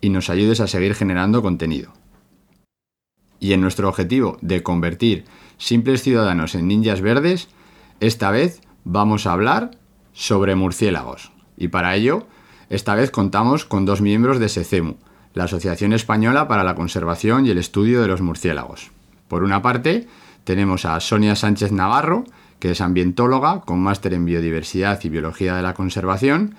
[0.00, 1.92] y nos ayudes a seguir generando contenido.
[3.40, 5.24] Y en nuestro objetivo de convertir
[5.58, 7.48] simples ciudadanos en ninjas verdes,
[8.00, 9.72] esta vez vamos a hablar
[10.12, 11.32] sobre murciélagos.
[11.56, 12.26] Y para ello,
[12.68, 14.96] esta vez contamos con dos miembros de SECEMU,
[15.34, 18.90] la Asociación Española para la Conservación y el Estudio de los Murciélagos.
[19.28, 20.08] Por una parte,
[20.44, 22.24] tenemos a Sonia Sánchez Navarro,
[22.58, 26.56] que es ambientóloga con máster en biodiversidad y biología de la conservación,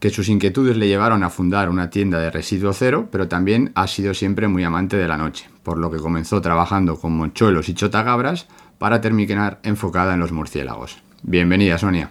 [0.00, 3.86] que sus inquietudes le llevaron a fundar una tienda de residuo cero, pero también ha
[3.86, 7.74] sido siempre muy amante de la noche, por lo que comenzó trabajando con mochuelos y
[7.74, 8.48] chotagabras
[8.78, 10.98] para terminar enfocada en los murciélagos.
[11.22, 12.10] Bienvenida, Sonia.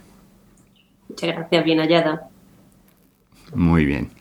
[1.09, 2.29] Muchas gracias, bien hallada.
[3.55, 4.11] Muy bien.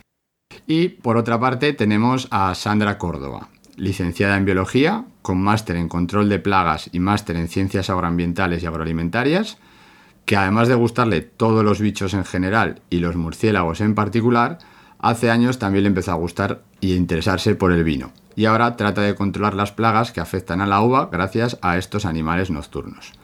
[0.67, 6.31] Y por otra parte tenemos a Sandra Córdoba, licenciada en biología, con máster en control
[6.31, 9.59] de plagas y máster en ciencias agroambientales y agroalimentarias,
[10.29, 14.59] que además de gustarle todos los bichos en general y los murciélagos en particular,
[14.99, 18.13] hace años también le empezó a gustar y a interesarse por el vino.
[18.37, 22.05] Y ahora trata de controlar las plagas que afectan a la uva gracias a estos
[22.05, 23.15] animales nocturnos.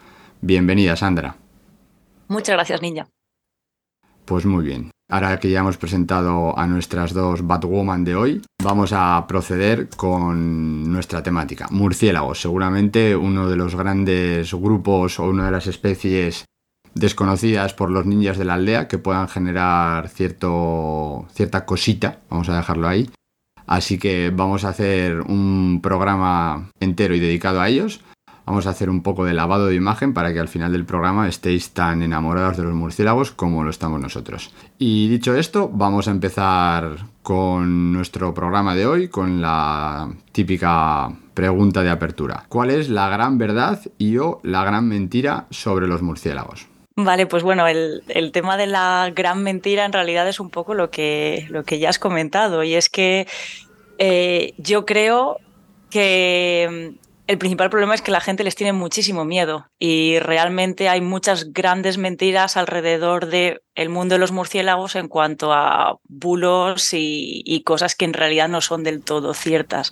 [0.41, 1.35] Bienvenida, Sandra.
[2.27, 3.05] Muchas gracias, niña.
[4.25, 4.89] Pues muy bien.
[5.07, 10.91] Ahora que ya hemos presentado a nuestras dos Batwoman de hoy, vamos a proceder con
[10.91, 11.67] nuestra temática.
[11.69, 16.45] Murciélagos, seguramente uno de los grandes grupos o una de las especies
[16.95, 22.55] desconocidas por los ninjas de la aldea que puedan generar cierto, cierta cosita, vamos a
[22.55, 23.09] dejarlo ahí.
[23.67, 28.01] Así que vamos a hacer un programa entero y dedicado a ellos.
[28.45, 31.27] Vamos a hacer un poco de lavado de imagen para que al final del programa
[31.27, 34.53] estéis tan enamorados de los murciélagos como lo estamos nosotros.
[34.77, 41.81] Y dicho esto, vamos a empezar con nuestro programa de hoy, con la típica pregunta
[41.81, 42.45] de apertura.
[42.47, 46.74] ¿Cuál es la gran verdad y o la gran mentira sobre los murciélagos?
[46.97, 50.73] Vale, pues bueno, el, el, tema de la gran mentira en realidad es un poco
[50.73, 52.63] lo que, lo que ya has comentado.
[52.63, 53.27] Y es que
[53.97, 55.39] eh, yo creo
[55.89, 56.95] que
[57.27, 59.67] el principal problema es que la gente les tiene muchísimo miedo.
[59.77, 65.53] Y realmente hay muchas grandes mentiras alrededor del el mundo de los murciélagos en cuanto
[65.53, 69.91] a bulos y, cosas que en realidad no son del todo ciertas.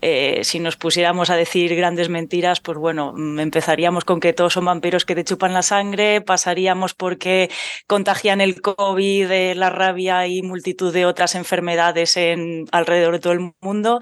[0.00, 4.64] Eh, si nos pusiéramos a decir grandes mentiras, pues bueno, empezaríamos con que todos son
[4.64, 7.50] vampiros que te chupan la sangre, pasaríamos porque
[7.86, 13.32] contagian el COVID, eh, la rabia y multitud de otras enfermedades en, alrededor de todo
[13.32, 14.00] el mundo.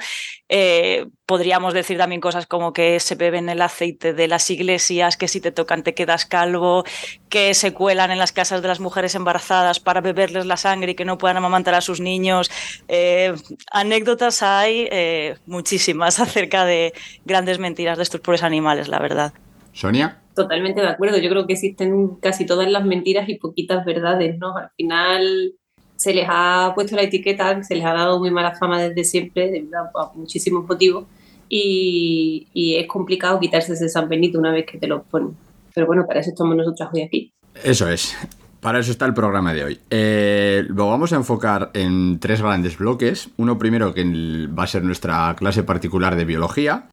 [0.48, 5.28] Eh, podríamos decir también cosas como que se beben el aceite de las iglesias, que
[5.28, 6.84] si te tocan te quedas calvo,
[7.30, 10.94] que se cuelan en las casas de las mujeres embarazadas para beberles la sangre y
[10.94, 12.50] que no puedan amamantar a sus niños.
[12.88, 13.34] Eh,
[13.70, 16.92] anécdotas hay eh, muchísimas acerca de
[17.24, 19.32] grandes mentiras de estos pobres animales, la verdad.
[19.72, 20.18] Sonia.
[20.34, 21.18] Totalmente de acuerdo.
[21.18, 24.56] Yo creo que existen casi todas las mentiras y poquitas verdades, ¿no?
[24.56, 25.54] Al final
[25.96, 29.50] se les ha puesto la etiqueta, se les ha dado muy mala fama desde siempre,
[29.50, 31.04] debido a muchísimos motivos,
[31.48, 35.36] y, y, es complicado quitarse ese San Benito una vez que te lo ponen.
[35.74, 37.32] Pero bueno, para eso estamos nosotros hoy aquí.
[37.62, 38.16] Eso es.
[38.62, 39.80] Para eso está el programa de hoy.
[39.90, 43.28] Eh, lo vamos a enfocar en tres grandes bloques.
[43.36, 44.04] Uno primero que
[44.46, 46.88] va a ser nuestra clase particular de biología.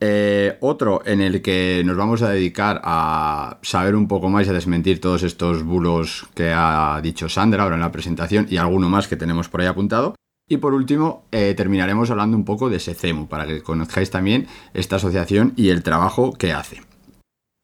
[0.00, 4.50] Eh, otro en el que nos vamos a dedicar a saber un poco más y
[4.50, 8.88] a desmentir todos estos bulos que ha dicho Sandra ahora en la presentación y alguno
[8.88, 10.16] más que tenemos por ahí apuntado.
[10.48, 14.96] Y por último, eh, terminaremos hablando un poco de SECEMU, para que conozcáis también esta
[14.96, 16.82] asociación y el trabajo que hace.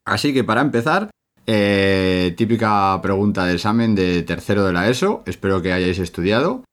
[0.06, 1.10] Así que para empezar,
[1.46, 6.64] eh, típica pregunta de examen de tercero de la ESO, espero que hayáis estudiado.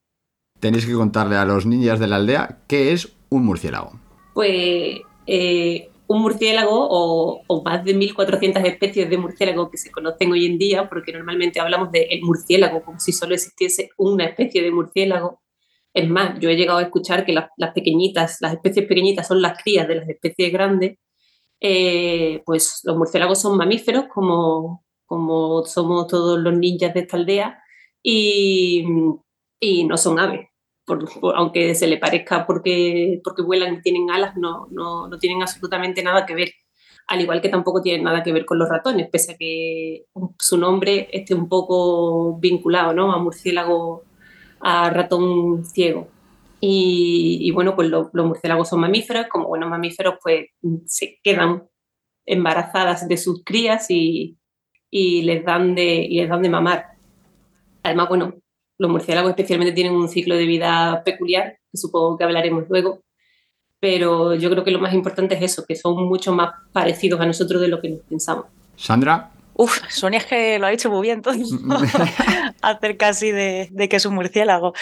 [0.59, 3.99] Tenéis que contarle a los niñas de la aldea qué es un murciélago.
[4.33, 10.45] Pues eh, un murciélago o, más de 1.400 especies de murciélago que se conocen hoy
[10.45, 14.71] en día, porque normalmente hablamos del el murciélago como si solo existiese una especie de
[14.71, 15.41] murciélago.
[15.93, 19.41] Es más, yo he llegado a escuchar que las, las pequeñitas, las especies pequeñitas son
[19.41, 20.97] las crías de las especies grandes.
[21.59, 27.62] Eh, pues los murciélagos son mamíferos, como, como somos todos los ninjas de esta aldea,
[28.04, 28.86] y,
[29.88, 30.48] no son aves.
[31.36, 36.04] Aunque se le parezca porque, porque vuelan y tienen alas, no, no, no, tienen absolutamente
[36.04, 36.51] nada que ver.
[37.07, 40.06] Al igual que tampoco tienen nada que ver con los ratones, pese a que
[40.39, 43.13] su nombre esté un poco vinculado ¿no?
[43.13, 44.03] a murciélago,
[44.62, 46.07] a ratón ciego.
[46.59, 50.48] Y, bueno, pues lo, los murciélagos son mamíferos, como buenos mamíferos, pues
[50.86, 51.68] se quedan
[52.25, 54.38] embarazadas de sus crías y,
[54.89, 56.86] y, les, dan de, y les dan de mamar.
[57.83, 58.33] Además, bueno,
[58.80, 63.01] los murciélagos especialmente tienen un ciclo de vida peculiar, que supongo que hablaremos luego,
[63.80, 67.25] pero yo creo que lo más importante es eso, que son mucho más parecidos a
[67.25, 68.45] nosotros de lo que nos pensamos.
[68.75, 69.31] Sandra.
[69.57, 71.33] Uf, Sonia es que lo ha dicho muy bien todo
[72.62, 74.74] acerca así de, de, que es un murciélago.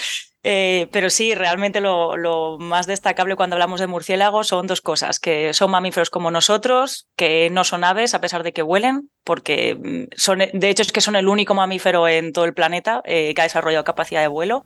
[0.44, 5.20] Eh, pero sí, realmente lo, lo, más destacable cuando hablamos de murciélagos son dos cosas,
[5.20, 10.08] que son mamíferos como nosotros, que no son aves a pesar de que huelen, porque
[10.16, 13.42] son, de hecho es que son el único mamífero en todo el planeta eh, que
[13.42, 14.66] ha desarrollado capacidad de vuelo.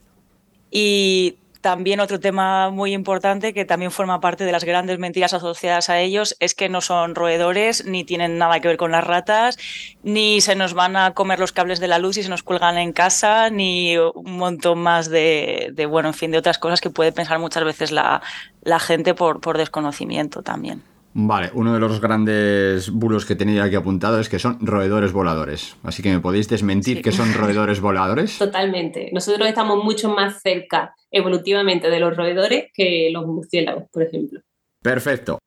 [0.72, 5.90] Y también otro tema muy importante que también forma parte de las grandes mentiras asociadas
[5.90, 9.58] a ellos es que no son roedores, ni tienen nada que ver con las ratas,
[10.04, 12.78] ni se nos van a comer los cables de la luz y se nos cuelgan
[12.78, 17.12] en casa, ni un montón más de, bueno, en fin, de otras cosas que puede
[17.12, 18.22] pensar muchas veces la,
[18.62, 20.84] la gente por, por desconocimiento también.
[21.28, 25.76] Vale, uno de los grandes bulos que tenía aquí apuntado es que son roedores voladores.
[25.84, 27.04] Así que me podéis desmentir sí.
[27.04, 28.38] que son roedores voladores.
[28.38, 29.10] Totalmente.
[29.12, 34.40] Nosotros estamos mucho más cerca evolutivamente de los roedores que los murciélagos, por ejemplo.
[34.82, 35.40] Perfecto.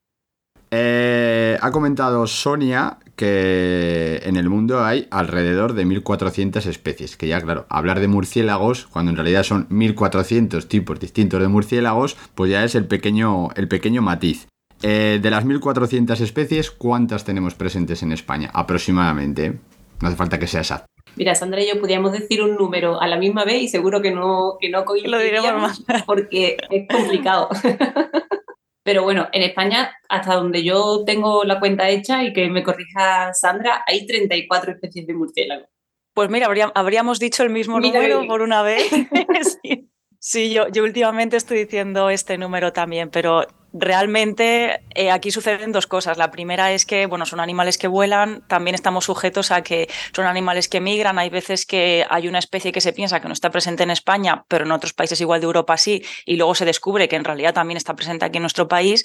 [0.69, 7.17] Eh, ha comentado Sonia que en el mundo hay alrededor de 1400 especies.
[7.17, 12.15] Que ya, claro, hablar de murciélagos, cuando en realidad son 1400 tipos distintos de murciélagos,
[12.35, 14.47] pues ya es el pequeño, el pequeño matiz.
[14.83, 18.51] Eh, de las 1400 especies, ¿cuántas tenemos presentes en España?
[18.53, 19.59] Aproximadamente.
[20.01, 20.87] No hace falta que sea exacto.
[21.15, 24.11] Mira, Sandra y yo podríamos decir un número a la misma vez y seguro que
[24.11, 27.47] no, que no coincidiríamos porque es complicado.
[28.83, 33.33] Pero bueno, en España, hasta donde yo tengo la cuenta hecha y que me corrija
[33.33, 35.65] Sandra, hay 34 especies de murciélago.
[36.13, 38.27] Pues mira, habría, habríamos dicho el mismo mira número bien.
[38.27, 38.89] por una vez.
[39.63, 39.89] sí,
[40.19, 45.87] sí yo, yo últimamente estoy diciendo este número también, pero realmente eh, aquí suceden dos
[45.87, 46.17] cosas.
[46.17, 50.25] La primera es que, bueno, son animales que vuelan, también estamos sujetos a que son
[50.25, 51.17] animales que migran.
[51.17, 54.45] Hay veces que hay una especie que se piensa que no está presente en España,
[54.47, 57.53] pero en otros países igual de Europa sí, y luego se descubre que en realidad
[57.53, 59.03] también está presente aquí en nuestro país.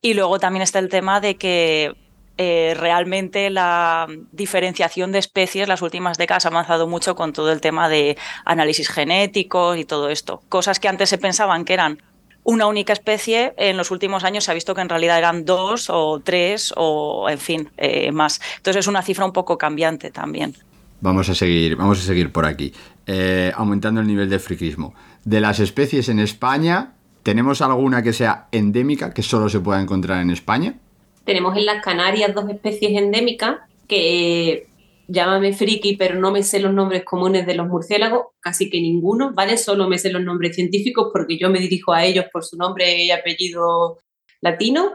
[0.00, 1.94] Y luego también está el tema de que
[2.38, 7.60] eh, realmente la diferenciación de especies las últimas décadas ha avanzado mucho con todo el
[7.60, 10.42] tema de análisis genéticos y todo esto.
[10.48, 12.02] Cosas que antes se pensaban que eran
[12.46, 15.90] una única especie, en los últimos años se ha visto que en realidad eran dos
[15.90, 18.40] o tres o, en fin, eh, más.
[18.58, 20.54] Entonces es una cifra un poco cambiante también.
[21.00, 22.72] Vamos a seguir, vamos a seguir por aquí,
[23.04, 24.94] eh, aumentando el nivel de friquismo.
[25.24, 26.92] De las especies en España,
[27.24, 30.76] ¿tenemos alguna que sea endémica, que solo se pueda encontrar en España?
[31.24, 33.56] Tenemos en las Canarias dos especies endémicas
[33.88, 34.68] que
[35.08, 39.32] llámame friki, pero no me sé los nombres comunes de los murciélagos, casi que ninguno,
[39.34, 39.56] ¿vale?
[39.56, 43.02] Solo me sé los nombres científicos porque yo me dirijo a ellos por su nombre
[43.02, 43.98] y apellido
[44.40, 44.92] latino.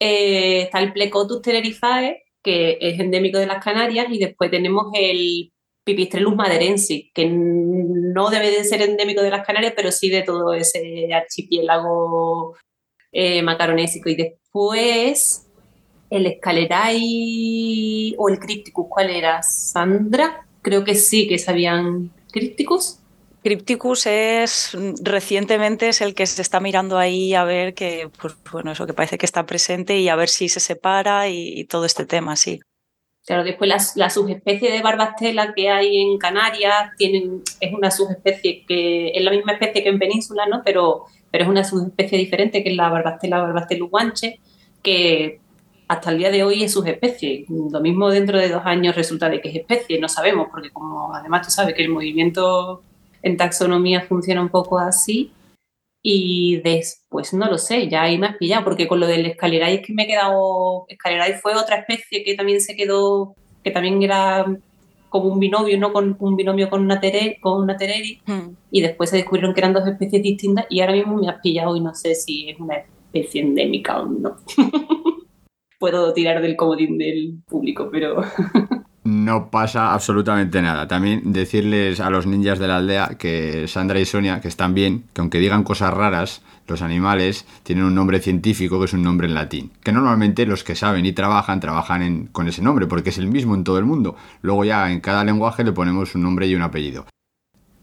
[0.00, 5.52] Eh, está el Plecotus tenerifae, que es endémico de las Canarias, y después tenemos el
[5.84, 10.54] Pipistrellus maderensis, que no debe de ser endémico de las Canarias, pero sí de todo
[10.54, 12.56] ese archipiélago
[13.12, 14.08] eh, macaronésico.
[14.08, 15.43] Y después
[16.16, 19.42] el Escaleray o el Crypticus, ¿cuál era?
[19.42, 22.98] Sandra, creo que sí, que sabían Crypticus.
[23.42, 28.72] Crypticus es recientemente es el que se está mirando ahí a ver que, pues bueno,
[28.72, 31.84] eso que parece que está presente y a ver si se separa y, y todo
[31.84, 32.60] este tema, sí.
[33.26, 38.64] Claro, después la, la, subespecie de barbastela que hay en Canarias tienen, es una subespecie
[38.66, 40.62] que es la misma especie que en Península, ¿no?
[40.62, 44.40] Pero, pero es una subespecie diferente que es la barbastela barbastela guanche,
[44.82, 45.40] que
[45.88, 47.46] hasta el día de hoy es subespecie.
[47.48, 51.14] Lo mismo dentro de dos años resulta de que es especie, no sabemos, porque como
[51.14, 52.82] además tú sabes que el movimiento
[53.22, 55.32] en taxonomía funciona un poco así.
[56.06, 59.76] Y después no lo sé, ya ahí me has pillado, porque con lo del escaleray
[59.76, 60.84] es que me he quedado.
[60.88, 64.44] Escaleray fue otra especie que también se quedó, que también era
[65.08, 65.92] como un binomio, ¿no?
[65.92, 68.48] Con un binomio con una, tere, con una tereri, hmm.
[68.70, 71.76] y después se descubrieron que eran dos especies distintas, y ahora mismo me has pillado
[71.76, 74.36] y no sé si es una especie endémica o no.
[75.78, 78.22] puedo tirar del comodín del público, pero...
[79.04, 80.88] No pasa absolutamente nada.
[80.88, 85.04] También decirles a los ninjas de la aldea que Sandra y Sonia, que están bien,
[85.12, 89.26] que aunque digan cosas raras, los animales tienen un nombre científico que es un nombre
[89.26, 89.72] en latín.
[89.82, 93.54] Que normalmente los que saben y trabajan, trabajan con ese nombre, porque es el mismo
[93.54, 94.16] en todo el mundo.
[94.40, 97.04] Luego ya en cada lenguaje le ponemos un nombre y un apellido.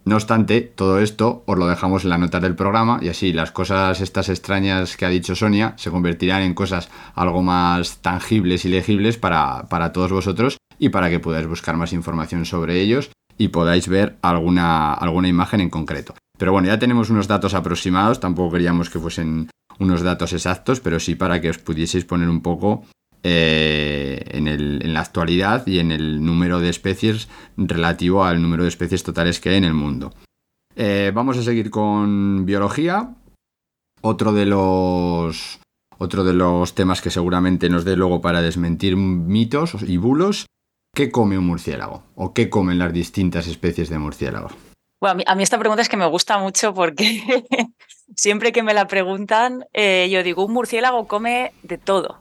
[0.03, 3.51] No obstante, todo esto os lo dejamos en la nota del programa y así las
[3.51, 8.69] cosas estas extrañas que ha dicho Sonia se convertirán en cosas algo más tangibles y
[8.69, 13.49] legibles para, para todos vosotros y para que podáis buscar más información sobre ellos y
[13.49, 16.15] podáis ver alguna, alguna imagen en concreto.
[16.37, 20.99] Pero bueno, ya tenemos unos datos aproximados, tampoco queríamos que fuesen unos datos exactos, pero
[20.99, 22.83] sí para que os pudieseis poner un poco
[23.23, 29.03] eh, en, la actualidad y en el número de especies relativo al número de especies
[29.03, 30.13] totales que hay en el mundo.
[30.75, 33.15] Eh, vamos a seguir con biología.
[34.01, 35.59] Otro de los.
[35.99, 40.47] Otro de los temas que seguramente nos dé luego para desmentir mitos y bulos.
[40.95, 42.03] ¿Qué come un murciélago?
[42.15, 44.49] ¿O qué comen las distintas especies de murciélago?
[44.99, 47.21] Bueno, a mí, esta pregunta es que me gusta mucho porque
[48.15, 52.19] siempre que me la preguntan, eh, yo digo, un murciélago come de todo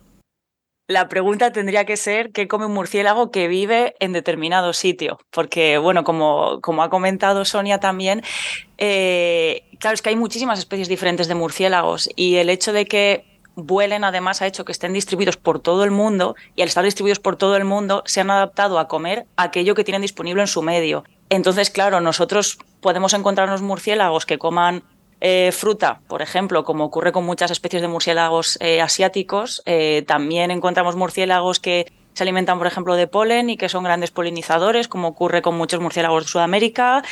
[0.90, 5.20] la pregunta tendría que ser qué come un murciélago que vive en determinado sitio.
[5.30, 8.22] Porque, bueno, como, como ha comentado Sonia también,
[8.76, 13.24] eh, claro, es que hay muchísimas especies diferentes de murciélagos y el hecho de que
[13.54, 17.20] vuelen además ha hecho que estén distribuidos por todo el mundo y al estar distribuidos
[17.20, 20.60] por todo el mundo se han adaptado a comer aquello que tienen disponible en su
[20.60, 21.04] medio.
[21.28, 24.82] Entonces, claro, nosotros podemos encontrarnos murciélagos que coman
[25.20, 30.50] eh, fruta, por ejemplo, como ocurre con muchas especies de murciélagos eh, asiáticos, eh, también
[30.50, 35.08] encontramos murciélagos que se alimentan, por ejemplo, de polen y que son grandes polinizadores, como
[35.08, 37.02] ocurre con muchos murciélagos de Sudamérica.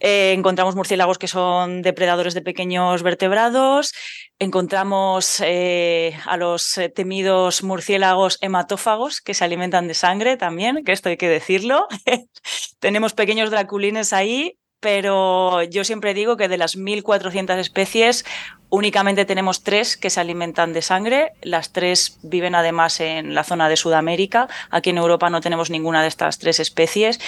[0.00, 3.92] encontramos murciélagos que son depredadores de pequeños vertebrados.
[4.40, 11.16] Encontramos a los temidos murciélagos hematófagos que se alimentan de sangre también, que esto hay
[11.16, 11.86] que decirlo.
[12.80, 18.24] Tenemos pequeños draculines ahí pero yo siempre digo que de las 1.400 especies,
[18.70, 21.32] Únicamente tenemos tres que se alimentan de sangre.
[21.40, 24.46] Las tres viven además en la zona de Sudamérica.
[24.70, 27.18] Aquí en Europa no tenemos ninguna de estas tres especies.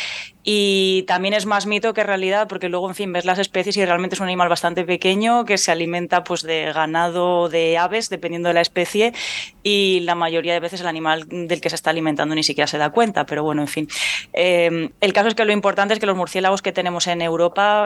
[0.43, 3.85] Y también es más mito que realidad, porque luego, en fin, ves las especies y
[3.85, 8.49] realmente es un animal bastante pequeño que se alimenta pues, de ganado, de aves, dependiendo
[8.49, 9.15] de la especie.
[9.63, 12.77] Y la mayoría de veces el animal del que se está alimentando ni siquiera se
[12.77, 13.25] da cuenta.
[13.25, 13.89] Pero bueno, en fin.
[14.35, 17.40] Eh, el caso es que lo importante es que los murciélagos que tenemos en Europa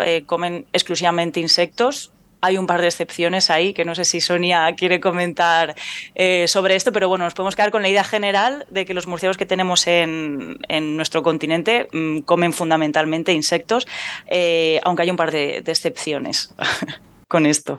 [0.05, 4.71] eh, comen exclusivamente insectos hay un par de excepciones ahí, que no sé si Sonia
[4.77, 5.75] quiere comentar
[6.15, 9.07] eh, sobre esto, pero bueno, nos podemos quedar con la idea general de que los
[9.07, 10.59] murciélagos que tenemos en,
[10.95, 13.87] nuestro continente mm, comen fundamentalmente insectos,
[14.27, 16.55] eh, aunque hay un par de, excepciones
[17.29, 17.79] con esto.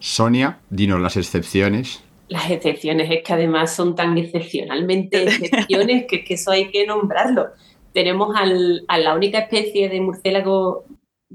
[0.00, 2.02] Sonia, dinos las excepciones.
[2.26, 7.50] Las excepciones es que además son tan excepcionalmente excepciones que, que eso hay que nombrarlo.
[7.92, 10.85] Tenemos a la única especie de murciélago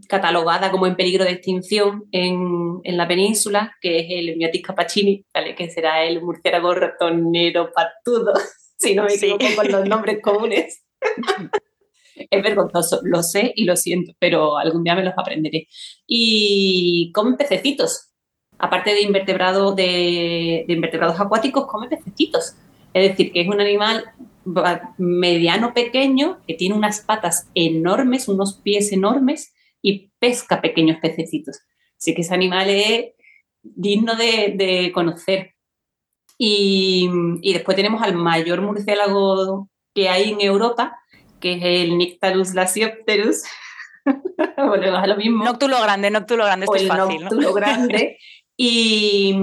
[0.08, 5.26] catalogada como en peligro de extinción en, en la península, que es el Miotis capacini,
[5.34, 5.56] ¿vale?
[5.56, 8.34] que será el murciélago ratonero patudo,
[8.78, 10.84] si no me equivoco con los nombres comunes.
[12.16, 15.68] es vergonzoso, lo sé y lo siento, pero algún día me los aprenderé.
[16.08, 18.08] Y comen pececitos.
[18.58, 22.56] Aparte de, invertebrado, de, de invertebrados acuáticos, come pececitos.
[22.94, 24.06] Es decir, que es un animal
[24.98, 29.54] mediano pequeño que tiene unas patas enormes, unos pies enormes
[30.22, 31.60] pesca pequeños pececitos.
[31.98, 33.08] Así que ese animal es
[33.64, 35.56] digno de, conocer.
[36.38, 37.10] Y,
[37.54, 40.98] después tenemos al mayor murciélago que hay en Europa,
[41.40, 43.44] que es el Nyctalus lasiopterus.
[44.58, 45.44] Volvemos a lo mismo.
[45.44, 47.24] Noctulo grande, noctulo grande, esto es fácil.
[47.24, 48.18] Noctulo grande.
[48.64, 49.36] Y,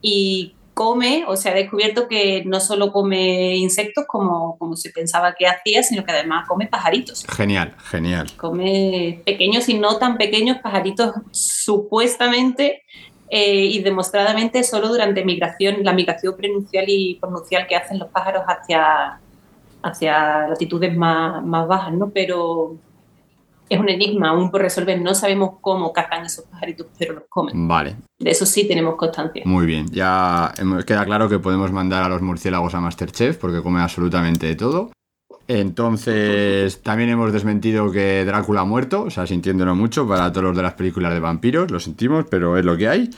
[0.00, 5.34] y come, o sea, ha descubierto que no solo come insectos como, como se pensaba
[5.34, 7.24] que hacía, sino que además come pajaritos.
[7.28, 8.26] Genial, genial.
[8.36, 12.82] Come pequeños y no tan pequeños pajaritos supuestamente
[13.30, 18.42] eh, y demostradamente solo durante migración, la migración prenuncial y pronuncial que hacen los pájaros
[18.46, 19.20] hacia,
[19.82, 22.10] hacia latitudes más, más bajas, ¿no?
[22.10, 22.76] Pero
[23.68, 25.00] es un enigma aún por resolver.
[25.00, 27.68] No sabemos cómo cazan esos pajaritos, pero los comen.
[27.68, 27.96] Vale.
[28.18, 29.42] De eso sí tenemos constancia.
[29.46, 29.86] Muy bien.
[29.90, 30.52] Ya
[30.86, 34.90] queda claro que podemos mandar a los murciélagos a Masterchef porque come absolutamente de todo.
[35.46, 40.56] Entonces, también hemos desmentido que Drácula ha muerto, o sea, sintiéndolo mucho para todos los
[40.56, 43.10] de las películas de vampiros, lo sentimos, pero es lo que hay.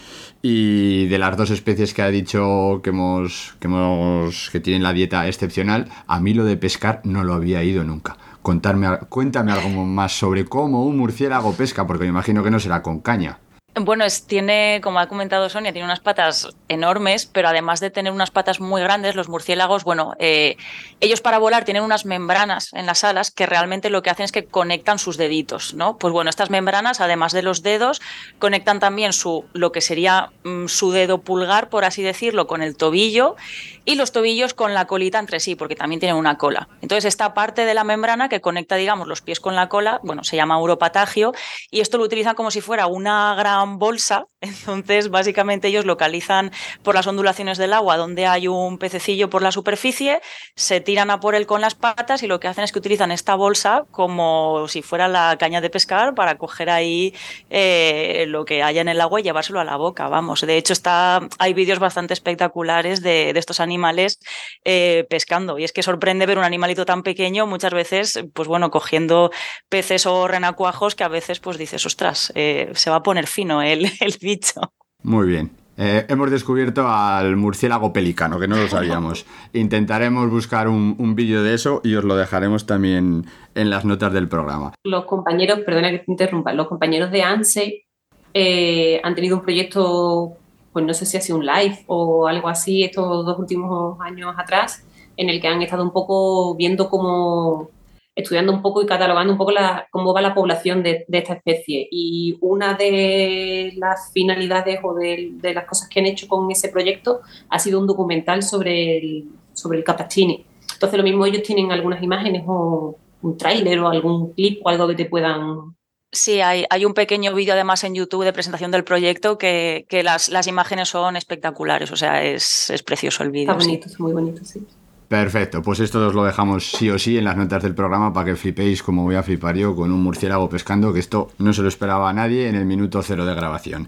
[0.42, 4.92] Y de las dos especies que ha dicho que hemos, que hemos, que tienen la
[4.92, 8.16] dieta excepcional, a mí lo de pescar no lo había ido nunca.
[8.46, 12.80] Contarme, cuéntame algo más sobre cómo un murciélago pesca, porque me imagino que no será
[12.80, 13.40] con caña.
[13.78, 18.10] Bueno, es, tiene, como ha comentado Sonia, tiene unas patas enormes, pero además de tener
[18.10, 20.56] unas patas muy grandes, los murciélagos, bueno, eh,
[21.00, 24.32] ellos para volar tienen unas membranas en las alas que realmente lo que hacen es
[24.32, 25.98] que conectan sus deditos, ¿no?
[25.98, 28.00] Pues bueno, estas membranas, además de los dedos,
[28.38, 32.78] conectan también su, lo que sería mm, su dedo pulgar, por así decirlo, con el
[32.78, 33.36] tobillo
[33.84, 36.66] y los tobillos con la colita entre sí, porque también tienen una cola.
[36.80, 40.24] Entonces, esta parte de la membrana que conecta, digamos, los pies con la cola, bueno,
[40.24, 41.34] se llama uropatagio
[41.70, 46.94] y esto lo utilizan como si fuera una gran bolsa, entonces básicamente ellos localizan por
[46.94, 50.20] las ondulaciones del agua donde hay un pececillo por la superficie,
[50.54, 53.12] se tiran a por él con las patas y lo que hacen es que utilizan
[53.12, 57.14] esta bolsa como si fuera la caña de pescar para coger ahí
[57.50, 60.40] eh, lo que haya en el agua y llevárselo a la boca, vamos.
[60.40, 64.18] De hecho, está, hay vídeos bastante espectaculares de, estos animales
[64.64, 68.70] eh, pescando y es que sorprende ver un animalito tan pequeño muchas veces, pues bueno,
[68.70, 69.30] cogiendo
[69.68, 73.55] peces o renacuajos que a veces pues dices, ostras, eh, se va a poner fino
[73.62, 74.60] el, bicho.
[75.02, 75.50] Muy bien.
[75.78, 79.26] Eh, hemos descubierto al murciélago pelicano, que no lo sabíamos.
[79.52, 84.28] Intentaremos buscar un, vídeo de eso y os lo dejaremos también en las notas del
[84.28, 84.72] programa.
[84.84, 87.86] Los compañeros, perdona que te interrumpa, los compañeros de ANSE
[88.32, 90.32] eh, han tenido un proyecto,
[90.72, 94.34] pues no sé si ha sido un live o algo así, estos dos últimos años
[94.38, 94.82] atrás,
[95.16, 97.70] en el que han estado un poco viendo cómo
[98.16, 101.86] estudiando un poco y catalogando un poco la, cómo va la población de, esta especie.
[101.90, 107.20] Y una de las finalidades o de, las cosas que han hecho con ese proyecto
[107.50, 110.46] ha sido un documental sobre el, sobre el capachini.
[110.72, 114.88] Entonces, lo mismo ellos tienen algunas imágenes o un tráiler o algún clip o algo
[114.88, 115.76] que te puedan
[116.12, 120.02] Sí, hay, hay, un pequeño vídeo además en YouTube de presentación del proyecto que, que
[120.02, 123.50] las, las, imágenes son espectaculares, o sea, es, es precioso el vídeo.
[123.50, 124.64] Está bonito, es muy bonito, sí.
[125.08, 128.26] Perfecto, pues esto os lo dejamos sí o sí en las notas del programa para
[128.26, 131.62] que flipéis como voy a flipar yo con un murciélago pescando, que esto no se
[131.62, 133.86] lo esperaba a nadie en el minuto cero de grabación.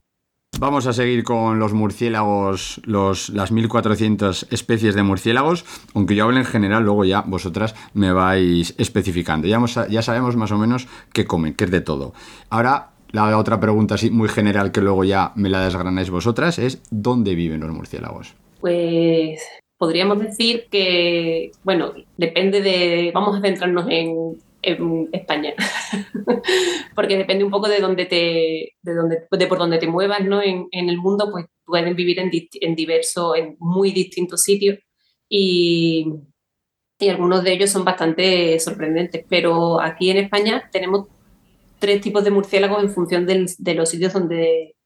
[0.60, 5.64] Vamos a seguir con los murciélagos, los, las 1400 especies de murciélagos,
[5.94, 9.46] aunque yo hable en general, luego ya vosotras me vais especificando.
[9.46, 12.12] Ya, sabemos más o menos qué comen, que es de todo.
[12.50, 16.82] Ahora, la otra pregunta así muy general que luego ya me la desgranáis vosotras es
[16.90, 18.34] ¿dónde viven los murciélagos?
[18.60, 19.40] Pues
[19.78, 24.36] podríamos decir que, bueno, depende de, vamos a centrarnos en,
[25.12, 25.54] España,
[26.94, 30.42] porque depende un poco de dónde te, de, dónde, de por dónde te muevas, ¿no?
[30.42, 34.78] En, el mundo, pues pueden vivir en, en diversos, en muy distintos sitios
[35.28, 36.06] y,
[36.98, 41.06] y algunos de ellos son bastante sorprendentes, pero aquí en España tenemos
[41.78, 44.76] tres tipos de murciélagos en función de los sitios donde,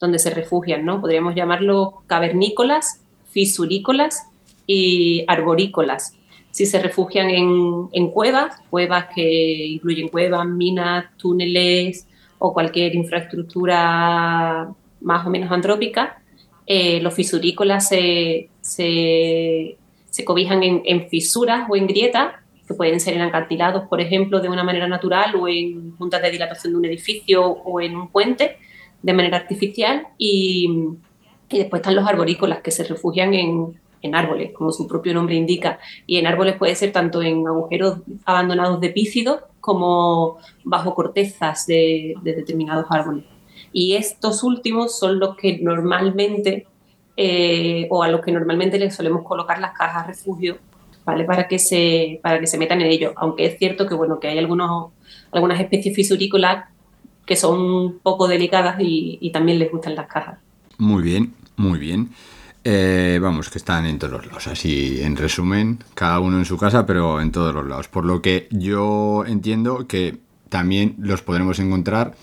[0.00, 1.00] donde se refugian, ¿no?
[1.00, 4.28] Podríamos llamarlos cavernícolas, fisurícolas
[4.66, 6.14] y arborícolas.
[6.50, 12.06] Si se refugian en, cuevas, cuevas que incluyen cuevas, minas, túneles
[12.38, 14.68] o cualquier infraestructura
[15.00, 16.20] más o menos antrópica,
[16.66, 18.50] eh, los fisurícolas se,
[20.24, 22.34] cobijan en, fisuras o en grietas,
[22.66, 26.30] que pueden ser en acantilados, por ejemplo, de una manera natural o en puntas de
[26.30, 28.58] dilatación de un edificio o en un puente
[29.02, 30.08] de manera artificial.
[30.18, 30.68] Y,
[31.50, 35.34] y después están los arborícolas, que se refugian en, en árboles, como su propio nombre
[35.34, 35.78] indica.
[36.06, 42.14] Y en árboles puede ser tanto en agujeros abandonados de pícidos como bajo cortezas de,
[42.22, 43.24] determinados árboles.
[43.72, 46.66] Y estos últimos son los que normalmente,
[47.16, 50.58] eh, o a los que normalmente les solemos colocar las cajas refugio,
[51.04, 51.24] ¿vale?
[51.24, 53.12] Para que se, para que se metan en ellos.
[53.16, 54.92] Aunque es cierto que, bueno, que hay algunos,
[55.32, 56.66] algunas especies fisurícolas
[57.26, 60.38] que son poco delicadas y también les gustan las cajas.
[60.78, 62.10] Muy bien, muy bien.
[62.64, 64.46] Eh, vamos, que están en todos los lados.
[64.46, 67.88] Así, en resumen, cada uno en su casa, pero en todos los lados.
[67.88, 72.14] Por lo que yo entiendo que también los podremos encontrar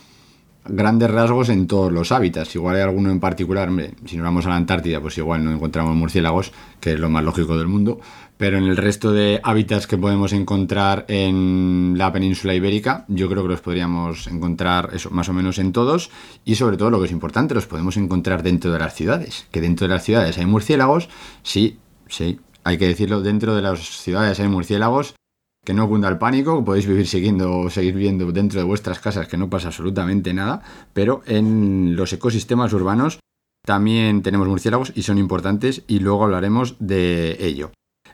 [0.67, 2.55] grandes rasgos en todos los hábitats.
[2.55, 3.69] Igual hay alguno en particular,
[4.05, 7.23] si nos vamos a la Antártida, pues igual no encontramos murciélagos, que es lo más
[7.23, 7.99] lógico del mundo,
[8.37, 13.43] pero en el resto de hábitats que podemos encontrar en la península ibérica, yo creo
[13.43, 16.11] que los podríamos encontrar eso, más o menos en todos,
[16.43, 19.61] y sobre todo lo que es importante, los podemos encontrar dentro de las ciudades, que
[19.61, 21.09] dentro de las ciudades hay murciélagos,
[21.43, 25.15] sí, sí, hay que decirlo, dentro de las ciudades hay murciélagos,
[25.63, 29.37] que no cunda el pánico, podéis vivir siguiendo, seguir viviendo dentro de vuestras casas, que
[29.37, 30.61] no pasa absolutamente nada,
[30.93, 33.19] pero en los ecosistemas urbanos
[33.65, 37.71] también tenemos murciélagos y son importantes y luego hablaremos de ello.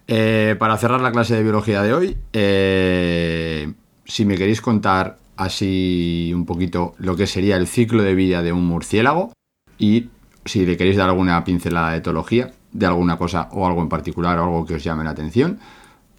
[0.07, 3.73] Eh, para cerrar la clase de biología de hoy, eh,
[4.05, 8.51] si me queréis contar así un poquito lo que sería el ciclo de vida de
[8.51, 9.31] un murciélago
[9.77, 10.09] y
[10.45, 14.39] si le queréis dar alguna pincelada de etología de alguna cosa o algo en particular
[14.39, 15.59] o algo que os llame la atención,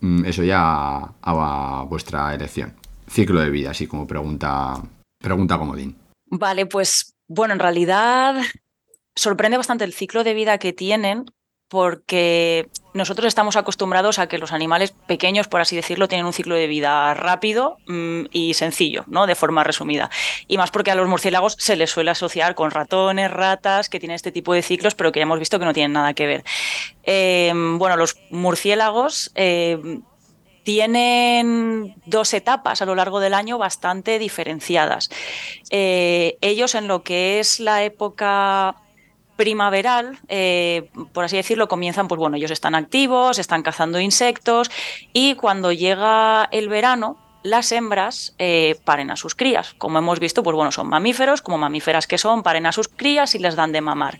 [0.02, 2.74] Mm, eso ya a, vuestra elección.
[3.08, 4.74] Ciclo de vida, así como pregunta,
[5.18, 5.96] pregunta comodín.
[6.26, 8.42] Vale, pues Bueno, en realidad
[9.14, 11.26] sorprende bastante el ciclo de vida que tienen
[11.72, 16.54] porque nosotros estamos acostumbrados a que los animales pequeños, por así decirlo, tienen un ciclo
[16.54, 19.26] de vida rápido mm, y sencillo, ¿no?
[19.26, 20.10] De forma resumida.
[20.48, 24.16] Y más porque a los murciélagos se les suele asociar con ratones, ratas, que tienen
[24.16, 26.44] este tipo de ciclos, pero que ya hemos visto que no tienen nada que ver.
[27.04, 30.02] Em, bueno, los murciélagos em,
[30.62, 35.08] tienen dos etapas a lo largo del año bastante diferenciadas.
[35.70, 38.76] Eh, ellos en lo que es la época
[39.36, 44.70] primaveral, eh, por así decirlo, comienzan, pues bueno, ellos están activos, están cazando insectos
[45.12, 49.74] y cuando llega el verano, las hembras eh, paren a sus crías.
[49.78, 53.34] Como hemos visto, pues bueno, son mamíferos, como mamíferas que son, paren a sus crías
[53.34, 54.18] y les dan de mamar.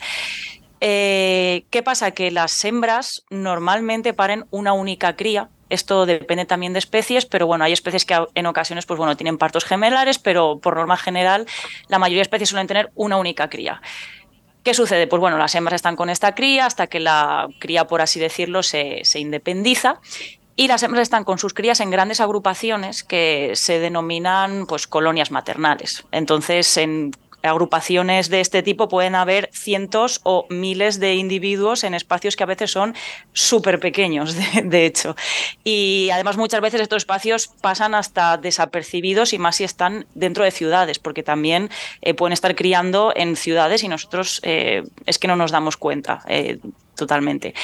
[0.81, 2.11] Eh, ¿Qué pasa?
[2.11, 5.49] Que las hembras normalmente paren una única cría.
[5.69, 9.39] Esto depende también de especies, pero bueno, hay especies que en ocasiones pues bueno, tienen
[9.39, 11.47] partos gemelares, pero por norma general
[11.89, 13.81] la mayoría de especies suelen tener una única cría.
[14.63, 15.07] ¿Qué sucede?
[15.07, 18.63] Pues bueno, las hembras están con esta cría hasta que la cría, por así decirlo,
[18.63, 20.01] se, se independiza
[20.55, 25.31] y las hembras están con sus crías en grandes agrupaciones que se denominan pues colonias
[25.31, 26.05] maternales.
[26.13, 32.37] Entonces, en agrupaciones de este tipo pueden haber cientos o miles de individuos en espacios
[32.37, 32.95] que a veces son
[33.33, 35.17] súper pequeños, de, hecho.
[35.65, 40.51] Y además muchas veces estos espacios pasan hasta desapercibidos y más si están dentro de
[40.51, 45.37] ciudades, porque también eh, pueden estar criando en ciudades y nosotros eh, es que no
[45.37, 46.59] nos damos cuenta eh,
[46.97, 47.55] totalmente.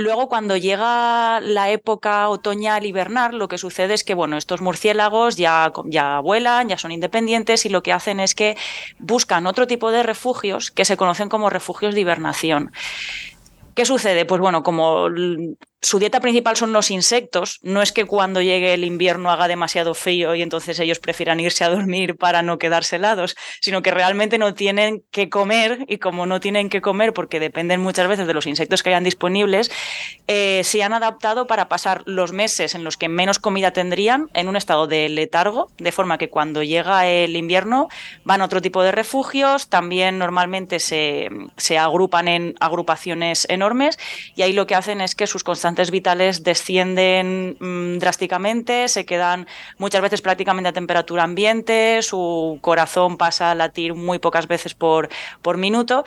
[0.00, 5.36] Luego, cuando llega la época otoñal hibernal, lo que sucede es que, bueno, estos murciélagos
[5.36, 8.56] ya, ya vuelan, ya son independientes y lo que hacen es que
[9.00, 12.70] buscan otro tipo de refugios que se conocen como refugios de hibernación.
[13.74, 14.24] ¿Qué sucede?
[14.24, 15.08] Pues bueno, como
[15.80, 19.94] su dieta principal son los insectos, no es que cuando llegue el invierno haga demasiado
[19.94, 24.38] frío y entonces ellos prefieran irse a dormir para no quedarse helados, sino que realmente
[24.38, 28.34] no tienen que comer y como no tienen que comer porque dependen muchas veces de
[28.34, 29.70] los insectos que hayan disponibles,
[30.26, 34.48] eh, se han adaptado para pasar los meses en los que menos comida tendrían en
[34.48, 37.88] un estado de letargo, de forma que cuando llega el invierno
[38.24, 43.96] van a otro tipo de refugios, también normalmente se, se agrupan en agrupaciones enormes
[44.34, 49.46] y ahí lo que hacen es que sus constantes vitales descienden mm, drásticamente, se quedan
[49.78, 55.08] muchas veces prácticamente a temperatura ambiente, su corazón pasa a latir muy pocas veces por,
[55.42, 56.04] por minuto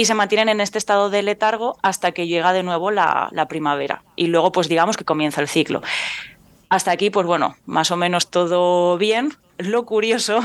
[0.00, 4.02] y se mantienen en este estado de letargo hasta que llega de nuevo la, primavera.
[4.16, 5.82] Y luego, pues digamos que comienza el ciclo.
[6.70, 9.34] Hasta aquí, pues bueno, más o menos todo bien.
[9.58, 10.40] Lo curioso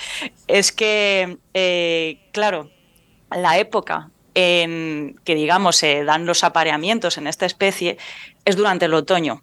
[0.46, 2.70] es que, eh, claro,
[3.30, 7.98] la época en que, digamos, se dan los apareamientos en esta especie
[8.44, 9.42] es durante el otoño.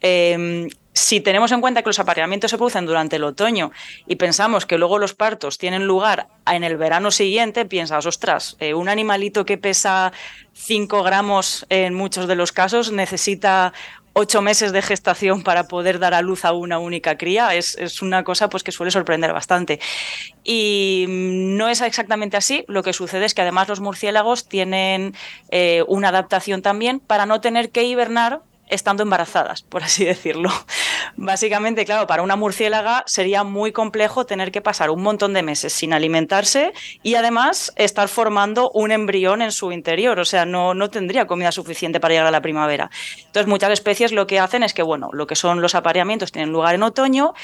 [0.00, 3.72] Em, si tenemos en cuenta que los apareamientos se producen durante el otoño
[4.06, 8.74] y pensamos que luego los partos tienen lugar en el verano siguiente, piensas, ostras, eh,
[8.74, 10.12] un animalito que pesa
[10.52, 13.72] 5 gramos en muchos de los casos necesita
[14.14, 18.24] ocho meses de gestación para poder dar a luz a una única cría es, una
[18.24, 19.80] cosa pues, que suele sorprender bastante.
[20.42, 22.64] Y no es exactamente así.
[22.68, 25.14] Lo que sucede es que además los murciélagos tienen
[25.50, 30.50] eh, una adaptación también para no tener que hibernar estando embarazadas, por así decirlo.
[31.16, 35.72] Básicamente, claro, para una murciélaga sería muy complejo tener que pasar un montón de meses
[35.72, 36.72] sin alimentarse
[37.02, 41.52] y además estar formando un embrión en su interior, o sea, no, no tendría comida
[41.52, 42.90] suficiente para llegar a la primavera.
[43.18, 46.52] Entonces, muchas especies lo que hacen es que, bueno, lo que son los apareamientos tienen
[46.52, 47.34] lugar en otoño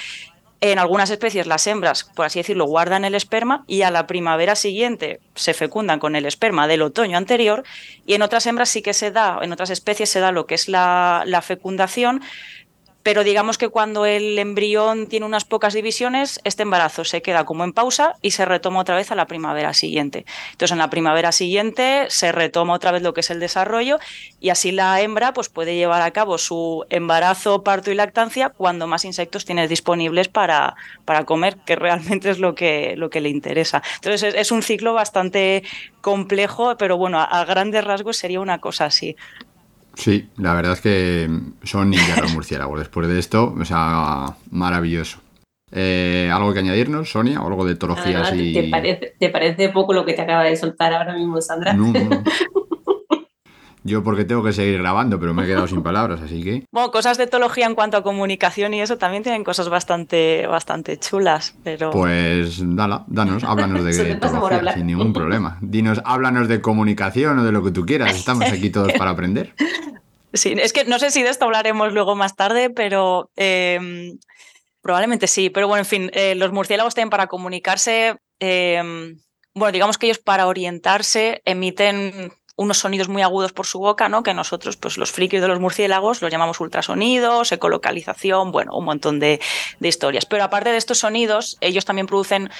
[0.60, 4.54] en algunas especies las hembras, por así decirlo, guardan el esperma y a la primavera
[4.54, 7.64] siguiente se fecundan con el esperma del otoño anterior
[8.06, 10.54] y en otras hembras sí que se da, en otras especies se da lo que
[10.54, 12.20] es la, la fecundación
[13.02, 17.64] pero digamos que cuando el embrión tiene unas pocas divisiones, este embarazo se queda como
[17.64, 20.26] en pausa y se retoma otra vez a la primavera siguiente.
[20.52, 23.98] Entonces, en la primavera siguiente se retoma otra vez lo que es el desarrollo
[24.38, 28.86] y así la hembra pues, puede llevar a cabo su embarazo, parto y lactancia cuando
[28.86, 33.30] más insectos tiene disponibles para, para comer, que realmente es lo que, lo que le
[33.30, 33.82] interesa.
[33.96, 35.62] Entonces, es, un ciclo bastante
[36.00, 39.16] complejo, pero bueno, a grandes rasgos sería una cosa así.
[40.00, 41.28] Sí, la verdad es que
[41.62, 42.78] son ninjas los murciélagos.
[42.78, 45.20] Después de esto, o sea, maravilloso.
[45.72, 47.42] Eh, ¿Algo que añadirnos, Sonia?
[47.42, 47.74] ¿O algo de?
[47.74, 47.86] ¿te
[48.70, 51.74] parece, ¿te parece, poco lo que te acaba de soltar ahora mismo, Sandra?
[51.74, 52.24] No, no.
[53.82, 56.64] Yo porque tengo que seguir grabando, pero me he quedado sin palabras, así que...
[56.70, 60.98] Bueno, cosas de etología en cuanto a comunicación y eso también tienen cosas bastante, bastante
[60.98, 61.90] chulas, pero...
[61.90, 65.56] Pues dala, danos, háblanos de etología sin ningún problema.
[65.62, 69.54] Dinos, háblanos de comunicación o de lo que tú quieras, estamos aquí todos para aprender.
[70.32, 74.16] Sí, es que no sé si de esto hablaremos luego más tarde, pero em,
[74.80, 75.50] probablemente sí.
[75.50, 78.16] Pero bueno, en fin, eh, los murciélagos tienen para comunicarse...
[78.38, 79.18] Em,
[79.54, 84.22] bueno, digamos que ellos para orientarse emiten unos sonidos muy agudos por su boca, ¿no?
[84.22, 89.18] Que nosotros, pues los frikis de los murciélagos, los llamamos ultrasonidos, ecolocalización, bueno, un montón
[89.18, 89.40] de,
[89.80, 90.26] historias.
[90.26, 92.50] Pero aparte de estos sonidos, ellos también producen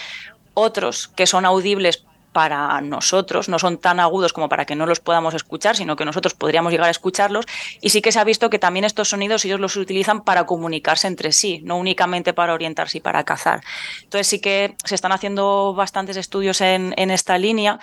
[0.55, 5.01] otros que son audibles para nosotros, no son tan agudos como para que no los
[5.01, 7.45] podamos escuchar, sino que nosotros podríamos llegar a escucharlos.
[7.83, 11.09] Y sí que se ha visto que también estos sonidos ellos los utilizan para comunicarse
[11.09, 13.61] entre sí, no únicamente para orientarse y para cazar.
[14.05, 17.81] Entonces sí que se están haciendo bastantes estudios en esta línea,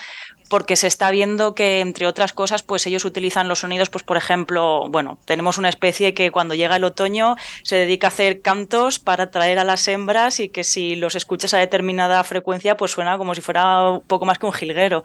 [0.47, 4.17] porque se está viendo que, entre otras cosas, pues ellos utilizan los sonidos, pues por
[4.17, 8.99] ejemplo, bueno, tenemos una especie que cuando llega el otoño se dedica a hacer cantos
[8.99, 13.17] para atraer a las hembras y que si los escuchas a determinada frecuencia, pues suena
[13.17, 15.03] como si fuera un poco más que un jilguero.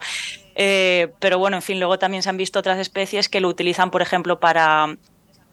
[0.55, 3.91] Eh, pero bueno, en fin, luego también se han visto otras especies que lo utilizan,
[3.91, 4.97] por ejemplo, para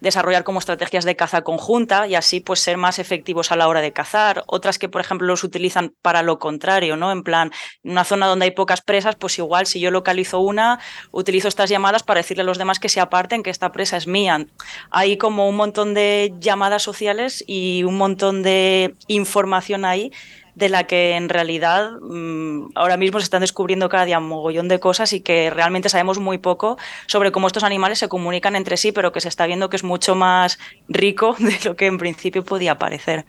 [0.00, 3.80] desarrollar como estrategias de caza conjunta y así pues ser más efectivos a la hora
[3.80, 4.44] de cazar.
[4.46, 7.12] Otras que, por ejemplo, los utilizan para lo contrario, ¿no?
[7.12, 7.50] En plan,
[7.82, 11.70] en una zona donde hay pocas presas, pues igual si yo localizo una, utilizo estas
[11.70, 14.46] llamadas para decirle a los demás que se aparten, que esta presa es mía.
[14.90, 20.12] Hay como un montón de llamadas sociales y un montón de información ahí
[20.54, 24.68] de la que en realidad mm, ahora mismo se están descubriendo cada día un mogollón
[24.68, 28.76] de cosas y que realmente sabemos muy poco sobre cómo estos animales se comunican entre
[28.76, 30.58] sí, pero que se está viendo que es mucho más
[30.88, 33.24] rico de lo que en principio podía parecer.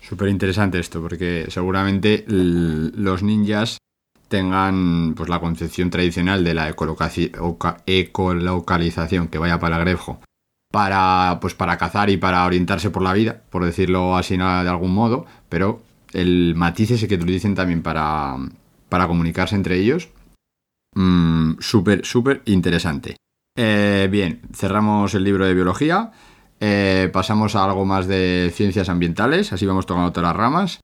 [0.00, 3.78] Súper interesante esto, porque seguramente los ninjas
[4.28, 10.20] tengan pues la concepción tradicional de la ecolocalización que vaya para grejo
[10.72, 14.92] para pues para cazar y para orientarse por la vida, por decirlo así de algún
[14.92, 15.82] modo, pero
[16.12, 18.36] el matiz ese que utilicen también para,
[18.88, 20.08] para comunicarse entre ellos.
[20.94, 23.16] Mm, súper, súper interesante.
[23.56, 26.12] Eh, bien, cerramos el libro de biología.
[26.60, 30.80] Eh, pasamos a algo más de ciencias ambientales, así vamos tocando todas las ramas.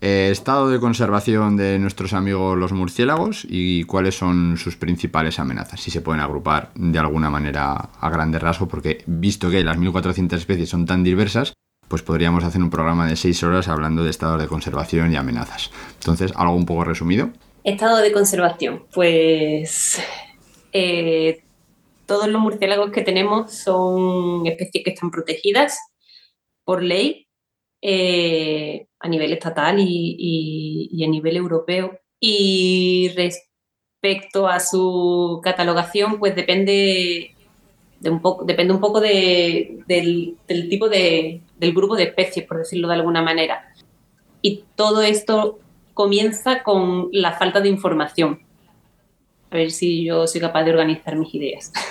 [0.00, 5.80] Eh, estado de conservación de nuestros amigos los murciélagos y cuáles son sus principales amenazas,
[5.80, 10.38] si se pueden agrupar de alguna manera a grande rasgo, porque visto que las 1400
[10.38, 11.54] especies son tan diversas,
[11.88, 15.70] pues podríamos hacer un programa de seis horas hablando de estados de conservación y amenazas.
[15.94, 17.30] Entonces, algo un poco resumido.
[17.64, 20.00] Estado de conservación, pues
[20.72, 21.42] eh,
[22.06, 25.78] todos los murciélagos que tenemos son especies que están protegidas
[26.64, 27.26] por ley
[27.82, 31.98] eh, a nivel estatal y, y a nivel europeo.
[32.20, 37.34] Y respecto a su catalogación, pues depende
[38.06, 39.84] un poco, depende un poco del,
[40.68, 43.72] tipo de, del grupo de especies, por decirlo de alguna manera.
[44.42, 45.58] Y todo esto
[45.94, 48.40] comienza con la falta de información.
[49.50, 51.72] A ver si yo soy capaz de organizar mis ideas.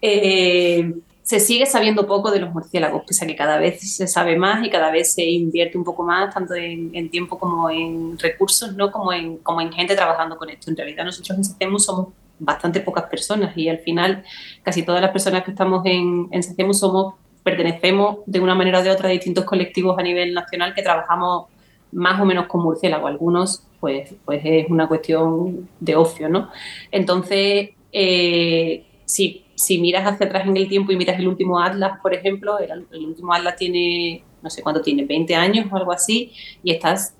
[0.00, 0.92] Eh,
[1.28, 4.64] se sigue sabiendo poco de los murciélagos, pese a que cada vez se sabe más
[4.64, 8.90] y cada vez se invierte un poco más, tanto en, tiempo como en recursos, ¿no?
[8.90, 10.70] como, en, como en gente trabajando con esto.
[10.70, 14.24] En realidad nosotros en SECEMUS somos bastante pocas personas y al final
[14.62, 17.14] casi todas las personas que estamos en, en somos,
[17.48, 21.46] pertenecemos de una manera o de otra a distintos colectivos a nivel nacional que trabajamos
[21.92, 23.06] más o menos con murciélago.
[23.06, 26.50] Algunos, pues, pues es una cuestión de ocio, ¿no?
[26.90, 31.98] Entonces, eh, si, si, miras hacia atrás en el tiempo y miras el último Atlas,
[32.02, 36.32] por ejemplo, el, último Atlas tiene, no sé cuánto tiene, 20 años o algo así,
[36.62, 37.14] y estás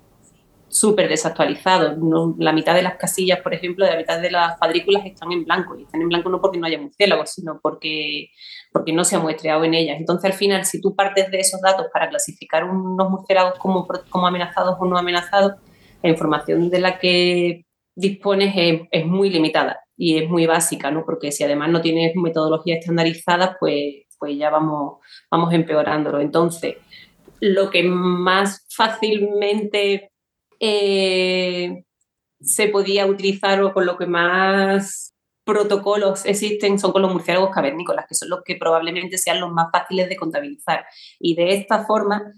[0.69, 1.97] súper desactualizado.
[2.37, 5.43] la mitad de las casillas, por ejemplo, de la mitad de las cuadrículas están en
[5.43, 5.77] blanco.
[5.77, 8.29] Y están en blanco no porque no haya murciélagos, sino porque,
[8.71, 9.97] porque no se ha muestreado en ellas.
[9.99, 14.27] Entonces, al final, si tú partes de esos datos para clasificar unos murciélagos como, como
[14.27, 15.53] amenazados o no amenazados,
[16.01, 18.53] la información de la que dispones
[18.91, 21.03] es, muy limitada y es muy básica, ¿no?
[21.05, 26.21] Porque si además no tienes metodologías estandarizadas, pues, pues ya vamos, vamos empeorándolo.
[26.21, 26.77] Entonces,
[27.41, 30.11] lo que más fácilmente
[30.59, 31.83] eh,
[32.39, 35.13] se podía utilizar o con lo que más
[35.49, 39.67] protocolos existen son con los murciélagos cavernícolas, que son los que probablemente sean los más
[39.71, 40.85] fáciles de contabilizar.
[41.19, 42.33] Y de esta forma,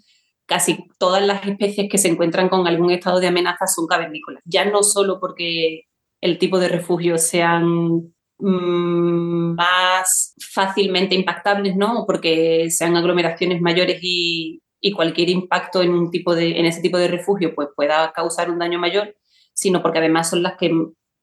[0.46, 4.42] casi todas las especies que se encuentran con algún estado de amenaza son cavernícolas.
[4.46, 5.84] Ya no solo porque
[6.22, 12.06] el tipo de refugio sean mm, más fácilmente impactables, ¿no?
[12.08, 14.62] Porque sean aglomeraciones mayores y,
[14.96, 18.80] cualquier impacto en, un tipo de, ese tipo de refugio pues pueda causar un daño
[18.80, 19.16] mayor,
[19.54, 20.72] sino porque además son las que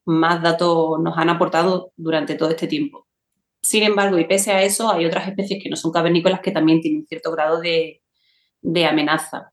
[0.05, 3.07] más datos nos han aportado durante todo este tiempo.
[3.61, 6.81] Sin embargo, y pese a eso, hay otras especies que no son cavernícolas que también
[6.81, 8.01] tienen cierto grado de,
[8.61, 9.51] de amenaza.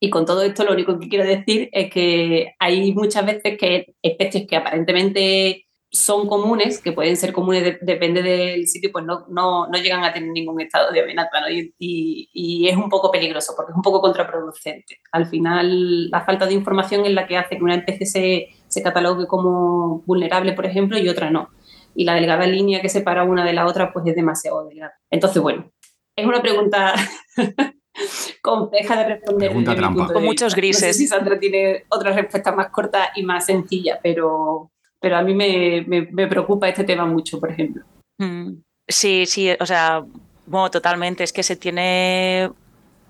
[0.00, 3.94] Y con todo esto lo único que quiero decir es que hay muchas veces que
[4.02, 9.66] especies que aparentemente son comunes, que pueden ser comunes, depende del sitio, pues no, no,
[9.68, 11.30] no, llegan a tener ningún estado de amenaza.
[11.50, 15.00] Y, y, es un poco peligroso porque es un poco contraproducente.
[15.12, 18.82] Al final, la falta de información es la que hace que una especie se se
[18.82, 21.50] catalogue como vulnerable, por ejemplo, y otra no.
[21.94, 24.94] Y la delgada línea que separa una de la otra, pues es demasiado delgada.
[25.10, 25.70] Entonces, bueno,
[26.14, 26.94] es una pregunta
[28.42, 29.48] compleja de responder.
[29.48, 30.12] Pregunta trampa.
[30.12, 30.82] Con muchos grises.
[30.82, 35.22] No sé si Sandra tiene otra respuesta más corta y más sencilla, pero, pero a
[35.22, 37.84] mí me, me, preocupa este tema mucho, por ejemplo.
[38.18, 38.62] Mm.
[38.86, 40.04] Sí, sí, o sea,
[40.46, 41.24] bueno, totalmente.
[41.24, 42.50] Es que se tiene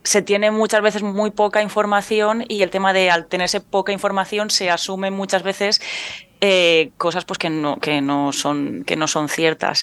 [0.04, 4.50] se tiene muchas veces muy poca información y el tema de al tenerse poca información
[4.50, 5.80] se asumen muchas veces
[6.40, 9.82] eh, cosas pues que no, que no son que no son ciertas.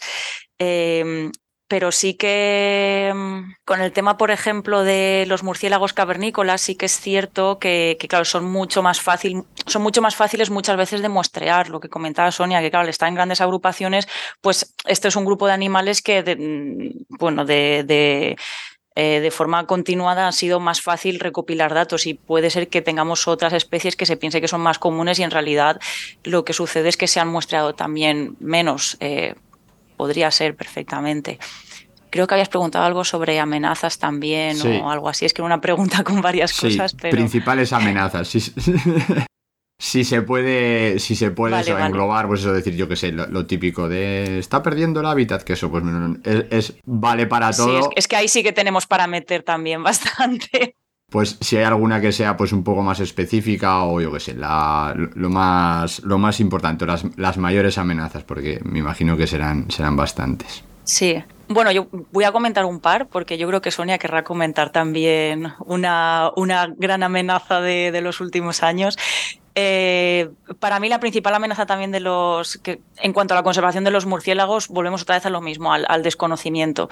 [0.58, 1.32] Em,
[1.68, 6.86] pero sí que mm, con el tema, por ejemplo, de los murciélagos cavernícolas, sí que
[6.86, 11.10] es cierto que, claro, son mucho más fácil, son mucho más fáciles muchas veces de
[11.10, 14.08] muestrear, lo que comentaba Sonia, que claro, al estar en grandes agrupaciones,
[14.42, 18.36] pues este es un grupo de animales que, mm, bueno, de
[18.96, 23.28] eh, de forma continuada ha sido más fácil recopilar datos y puede ser que tengamos
[23.28, 25.82] otras especies que se piense que son más comunes y en realidad
[26.24, 28.96] lo que sucede es que se han muestreado también menos.
[29.02, 29.36] Eh,
[29.98, 31.40] podría ser perfectamente.
[32.10, 35.26] Creo que habías preguntado algo sobre amenazas también o algo así.
[35.26, 36.96] Es que era una pregunta con varias cosas.
[37.00, 37.12] Pero...
[37.12, 38.34] Principales amenazas.
[39.78, 43.90] Si se puede, si se puede englobar, pues eso decir, yo qué sé, lo, típico
[43.90, 45.84] de está perdiendo el hábitat, que eso pues
[46.24, 47.84] es, vale para todo.
[47.84, 50.78] Sí, es, que ahí sí que tenemos para meter también bastante.
[51.12, 54.34] Pues si hay alguna que sea pues un poco más específica o yo qué sé,
[54.34, 59.98] lo, más, lo más importante, las, las mayores amenazas, porque me imagino que serán, serán
[59.98, 60.64] bastantes.
[60.86, 61.22] Sí.
[61.48, 65.54] Bueno, yo voy a comentar un par, porque yo creo que Sonia querrá comentar también
[65.66, 68.98] una, una gran amenaza de, de los últimos años.
[69.56, 73.86] Eh, para mí la principal amenaza también de los, que, en cuanto a la conservación
[73.86, 76.90] de los murciélagos, volvemos otra vez a lo mismo, al, desconocimiento.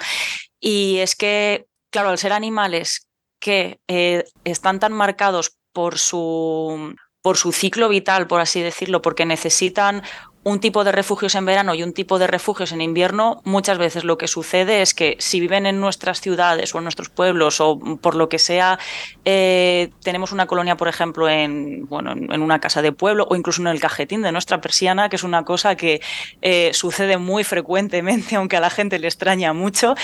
[0.60, 7.36] Y es que, claro, al ser animales que eh, están tan marcados por su, por
[7.36, 10.02] su ciclo vital, por así decirlo, porque necesitan
[10.44, 14.04] un tipo de refugios en verano y un tipo de refugios en invierno, muchas veces
[14.04, 17.78] lo que sucede es que si viven en nuestras ciudades o en nuestros pueblos o
[18.00, 18.78] por lo que sea,
[19.24, 23.62] eh, tenemos una colonia, por ejemplo, en, bueno, en una casa de pueblo o incluso
[23.62, 26.02] en el cajetín de nuestra persiana, que es una cosa que
[26.42, 29.94] eh, sucede muy frecuentemente, aunque a la gente le extraña mucho.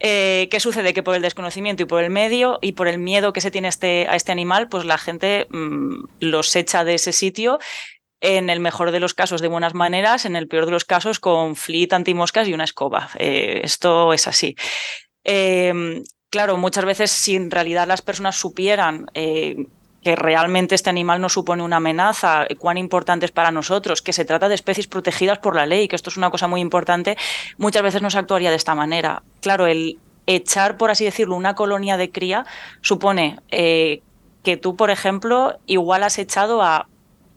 [0.00, 0.92] Eh, ¿Qué sucede?
[0.92, 3.68] Que por el desconocimiento y por el medio y por el miedo que se tiene
[3.68, 7.60] este, a este animal, pues la gente mm, los echa de ese sitio
[8.20, 11.20] en el mejor de los casos de buenas maneras, en el peor de los casos
[11.20, 13.10] con flit antimoscas y una escoba.
[13.18, 14.56] Eh, esto es así.
[15.24, 19.66] Em, claro, muchas veces si en realidad las personas supieran eh,
[20.02, 24.24] que realmente este animal no supone una amenaza, cuán importante es para nosotros, que se
[24.24, 27.16] trata de especies protegidas por la ley, que esto es una cosa muy importante,
[27.56, 29.22] muchas veces no se actuaría de esta manera.
[29.40, 32.46] Claro, el echar, por así decirlo, una colonia de cría
[32.82, 34.02] supone eh,
[34.42, 36.86] que tú, por ejemplo, igual has echado a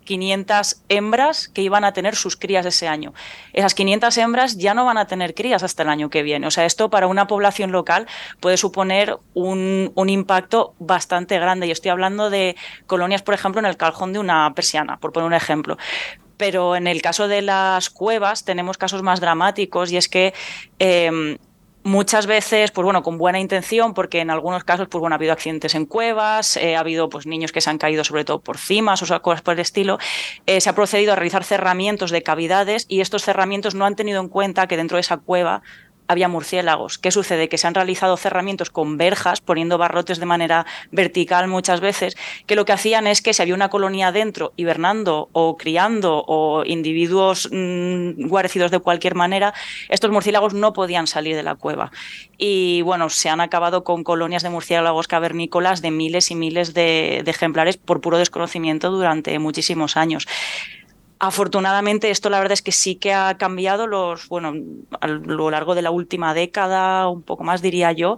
[0.07, 3.13] 500 hembras que iban a tener sus crías ese año.
[3.53, 6.47] Esas 500 hembras ya no van a tener crías hasta el año que viene.
[6.47, 8.07] O sea, esto para una población local
[8.39, 11.67] puede suponer un, impacto bastante grande.
[11.67, 12.55] Y estoy hablando de
[12.87, 15.77] colonias, por ejemplo, en el caljón de una persiana, por poner un ejemplo
[16.37, 20.35] pero en el caso de las cuevas tenemos casos más dramáticos y es que
[20.77, 21.39] em,
[21.87, 25.31] muchas veces, pues bueno, con buena intención, porque en algunos casos, pues bueno, ha habido
[25.31, 28.57] accidentes en cuevas, eh, ha habido pues niños que se han caído sobre todo por
[28.57, 29.97] cimas o cosas por el estilo,
[30.45, 34.19] eh, se ha procedido a realizar cerramientos de cavidades y estos cerramientos no han tenido
[34.19, 35.63] en cuenta que dentro de esa cueva
[36.07, 36.97] había murciélagos.
[36.97, 37.49] ¿Qué sucede?
[37.49, 42.55] Que se han realizado cerramientos con verjas, poniendo barrotes de manera vertical muchas veces, que
[42.55, 47.49] lo que hacían es que si había una colonia dentro, hibernando o criando o individuos
[47.51, 49.53] mm, guarecidos de cualquier manera,
[49.89, 51.91] estos murciélagos no podían salir de la cueva.
[52.37, 57.23] Y bueno, se han acabado con colonias de murciélagos cavernícolas de miles y miles de
[57.25, 60.27] ejemplares por puro desconocimiento durante muchísimos años.
[61.19, 64.53] Afortunadamente, esto la verdad es que sí que ha cambiado los, bueno,
[65.01, 68.17] a lo largo de la última década, un poco más diría yo,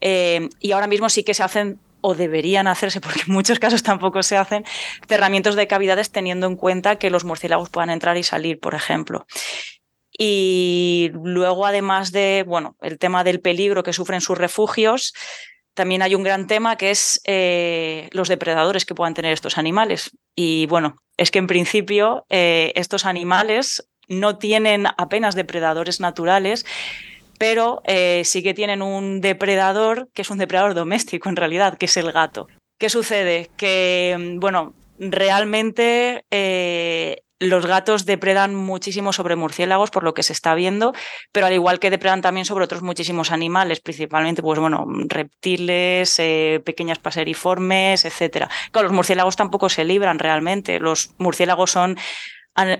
[0.00, 3.82] eh, y ahora mismo sí que se hacen o deberían hacerse, porque en muchos casos
[3.82, 4.64] tampoco se hacen,
[5.08, 9.26] cerramientos de cavidades teniendo en cuenta que los murciélagos puedan entrar y salir, por ejemplo.
[10.22, 15.14] Y luego, además de, bueno, el tema del peligro que sufren sus refugios,
[15.74, 20.10] también hay un gran tema que es eh, los depredadores que puedan tener estos animales.
[20.34, 26.66] Y bueno, es que en principio eh, estos animales no tienen apenas depredadores naturales,
[27.38, 31.86] pero eh, sí que tienen un depredador que es un depredador doméstico en realidad, que
[31.86, 32.48] es el gato.
[32.78, 33.50] ¿Qué sucede?
[33.56, 36.24] Que, bueno, realmente
[37.40, 40.92] los gatos depredan muchísimo sobre murciélagos, por lo que se está viendo,
[41.32, 46.60] pero al igual que depredan también sobre otros muchísimos animales, principalmente, pues bueno, reptiles, eh,
[46.64, 48.50] pequeñas paseriformes, etcétera.
[48.70, 50.78] Claro, los murciélagos tampoco se libran realmente.
[50.78, 51.96] Los murciélagos son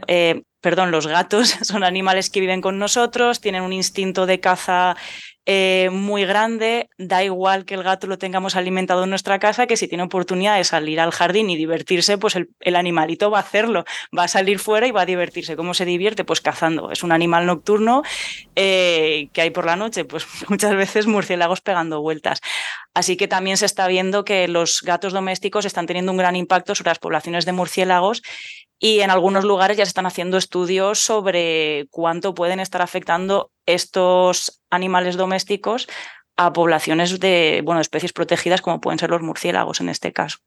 [0.06, 4.96] eh, perdón, los gatos son animales que viven con nosotros, tienen un instinto de caza
[5.46, 9.76] eh, muy grande, da igual que el gato lo tengamos alimentado en nuestra casa, que
[9.76, 13.84] si tiene oportunidad de salir al jardín y divertirse, pues el, animalito va a hacerlo,
[14.16, 15.56] va a salir fuera y va a divertirse.
[15.56, 16.24] ¿Cómo se divierte?
[16.24, 16.90] Pues cazando.
[16.90, 18.02] Es un animal nocturno
[18.54, 22.40] eh, que hay por la noche, pues muchas veces murciélagos pegando vueltas.
[22.92, 26.74] Así que también se está viendo que los gatos domésticos están teniendo un gran impacto
[26.74, 28.22] sobre las poblaciones de murciélagos
[28.82, 34.62] y en algunos lugares ya se están haciendo estudios sobre cuánto pueden estar afectando estos
[34.70, 35.88] animales domésticos
[36.36, 40.38] a poblaciones de bueno, especies protegidas como pueden ser los murciélagos en este caso.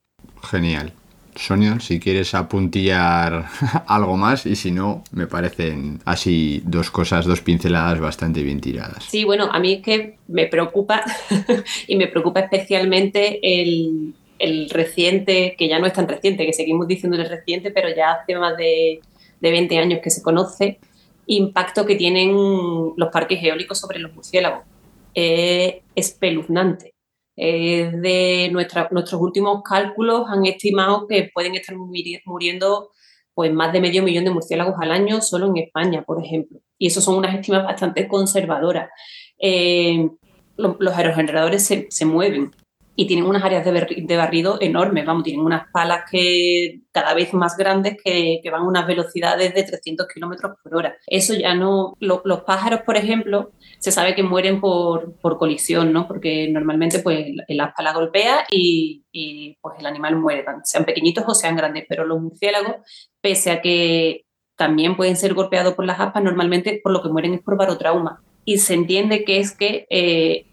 [0.41, 0.93] Genial.
[1.35, 3.45] Sonia, si quieres apuntillar
[3.87, 9.05] algo más y si no, me parecen así dos cosas, dos pinceladas bastante bien tiradas.
[9.05, 11.03] Sí, bueno, a mí es que me preocupa
[11.87, 16.87] y me preocupa especialmente el, el reciente, que ya no es tan reciente, que seguimos
[16.87, 19.01] diciendo el reciente, pero ya hace más de,
[19.39, 20.79] de 20 años que se conoce,
[21.27, 22.31] impacto que tienen
[22.95, 24.65] los parques eólicos sobre los murciélagos.
[25.13, 26.93] Es espeluznante.
[27.35, 31.75] de nuestros últimos cálculos han estimado que pueden estar
[32.25, 32.89] muriendo
[33.33, 36.59] pues, más de medio millón de murciélagos al año solo en España, por ejemplo.
[36.77, 38.89] Y eso son unas estimas bastante conservadoras.
[39.39, 40.09] Eh,
[40.55, 42.51] los aerogeneradores se, se, mueven
[42.95, 47.57] y tienen unas áreas de, barrido enormes, vamos, tienen unas palas que cada vez más
[47.57, 50.95] grandes que, van a unas velocidades de 300 kilómetros por hora.
[51.07, 51.95] Eso ya no.
[51.99, 56.07] los pájaros, por ejemplo, se sabe que mueren por, por colisión, ¿no?
[56.07, 61.23] Porque normalmente pues, el aspa la golpea y, y pues el animal muere, sean pequeñitos
[61.27, 62.75] o sean grandes, pero los murciélagos,
[63.21, 64.25] pese a que
[64.55, 68.21] también pueden ser golpeados por las aspas, normalmente por lo que mueren es por barotrauma.
[68.45, 70.45] Y se entiende que es que eh,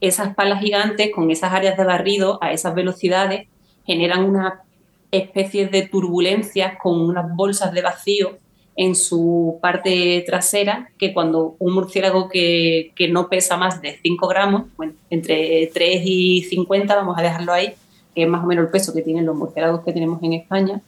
[0.00, 3.48] esas palas gigantes con esas áreas de barrido a esas velocidades
[3.86, 4.62] generan una
[5.10, 8.38] especie de turbulencias con unas bolsas de vacío
[8.76, 14.66] en su parte trasera que cuando un murciélago que, no pesa más de 5 gramos,
[15.10, 17.74] entre 3 y 50, vamos a dejarlo ahí,
[18.14, 20.80] que es más o menos el peso que tienen los murciélagos que tenemos en España,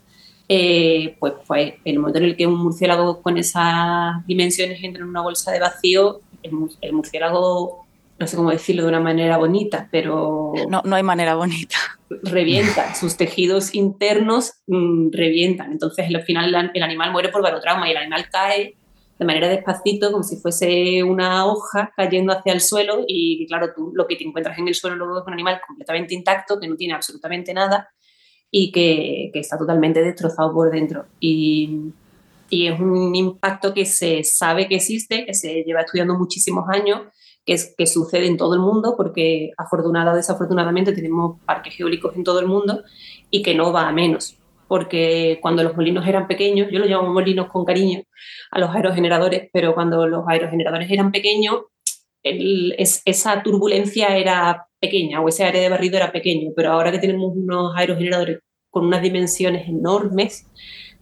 [0.49, 5.09] eh, pues, pues el momento en el que un murciélago con esas dimensiones entra en
[5.09, 7.87] una bolsa de vacío, el murciélago
[8.21, 10.53] no sé cómo decirlo de una manera bonita, pero...
[10.69, 11.77] No, no hay manera bonita.
[12.23, 15.73] Revienta, sus tejidos internos mm, revientan.
[15.73, 18.77] Entonces, al final, el animal muere por barotrauma y el animal cae
[19.19, 23.91] de manera despacito, como si fuese una hoja cayendo hacia el suelo y, claro, tú
[23.95, 26.77] lo que te encuentras en el suelo luego es un animal completamente intacto, que no
[26.77, 27.89] tiene absolutamente nada
[28.51, 31.07] y que, que está totalmente destrozado por dentro.
[31.21, 31.93] Y,
[32.51, 37.01] y es un impacto que se sabe que existe, que se lleva estudiando muchísimos años
[37.51, 42.15] que, es, que sucede en todo el mundo, porque afortunada o desafortunadamente tenemos parques eólicos
[42.15, 42.85] en todo el mundo
[43.29, 44.39] y que no va a menos.
[44.69, 48.05] Porque cuando los molinos eran pequeños, yo lo llamo molinos con cariño
[48.53, 51.63] a los aerogeneradores, pero cuando los aerogeneradores eran pequeños,
[52.23, 57.01] es, esa turbulencia era pequeña o ese área de barrido era pequeño, pero ahora que
[57.01, 58.39] tenemos unos aerogeneradores
[58.71, 60.47] con unas dimensiones enormes,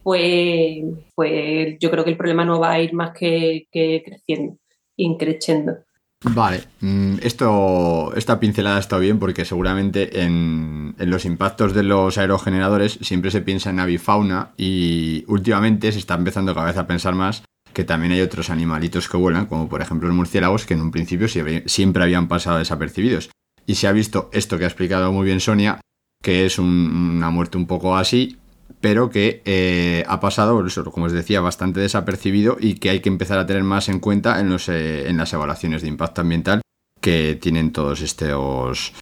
[0.03, 0.83] pues,
[1.15, 4.57] pues yo creo que el problema no va a ir más que, que creciendo,
[4.97, 5.88] increciendo.
[6.25, 12.99] Vale, mm, esto, esta pincelada está bien porque seguramente en, los impactos de los aerogeneradores
[13.03, 17.45] siempre se piensa en avifauna y últimamente se está empezando cada vez a pensar más
[17.73, 20.91] que también hay otros animalitos que vuelan, como por ejemplo los murciélagos, que en un
[20.91, 23.31] principio siempre habían pasado desapercibidos.
[23.67, 25.81] Y se ha visto esto que ha explicado muy bien Sonia,
[26.21, 28.39] que es una muerte un poco así,
[28.81, 33.39] pero que eh, ha pasado, como os decía, bastante desapercibido y que hay que empezar
[33.39, 36.61] a tener más en cuenta en, los, eh, en las evaluaciones de impacto ambiental
[37.01, 38.93] que tienen todos estos,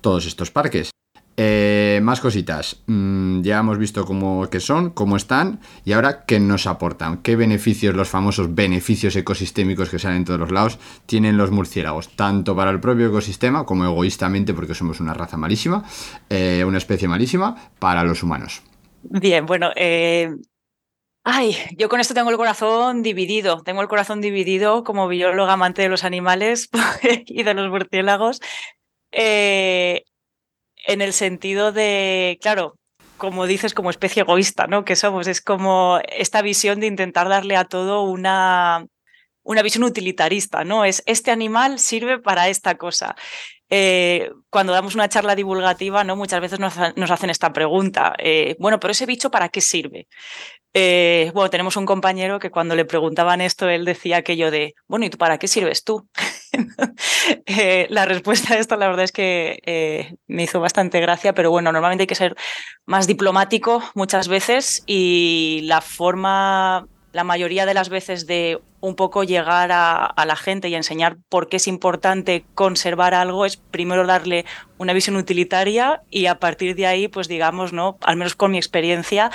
[0.00, 0.90] todos estos parques.
[1.42, 2.82] Eh, más cositas.
[2.86, 7.22] Mm, ya hemos visto cómo que son, cómo están y ahora qué nos aportan.
[7.22, 12.14] ¿Qué beneficios, los famosos beneficios ecosistémicos que salen en todos los lados, tienen los murciélagos?
[12.14, 15.82] Tanto para el propio ecosistema como egoístamente, porque somos una raza malísima,
[16.28, 18.62] una especie malísima, para los humanos.
[19.02, 20.30] Bien, bueno, eh,
[21.24, 25.82] ay, yo con esto tengo el corazón dividido, tengo el corazón dividido como bióloga amante
[25.82, 26.70] de los animales
[27.26, 28.40] y de los murciélagos,
[29.12, 30.04] eh,
[30.86, 32.76] en el sentido de, claro,
[33.18, 34.84] como dices, como especie egoísta, ¿no?
[34.84, 38.86] Que somos, es como esta visión de intentar darle a todo una,
[39.42, 40.84] una visión utilitarista, ¿no?
[40.84, 43.16] Es este animal sirve para esta cosa.
[43.70, 46.16] Eh, cuando damos una charla divulgativa, ¿no?
[46.16, 50.08] muchas veces nos, hacen esta pregunta, eh, bueno, pero ese bicho para qué sirve?
[50.72, 55.04] Eh, bueno, tenemos un compañero que cuando le preguntaban esto, él decía aquello de, bueno,
[55.04, 56.08] ¿y tú para qué sirves tú?
[57.46, 61.50] Eh, la respuesta a esto, la verdad es que eh, me hizo bastante gracia, pero
[61.50, 62.34] bueno, normalmente hay que ser
[62.86, 69.24] más diplomático muchas veces y la forma la mayoría de las veces de un poco
[69.24, 74.44] llegar a, la gente y enseñar por qué es importante conservar algo es primero darle
[74.78, 77.98] una visión utilitaria y a partir de ahí, pues digamos, ¿no?
[78.02, 79.30] Al menos con mi experiencia,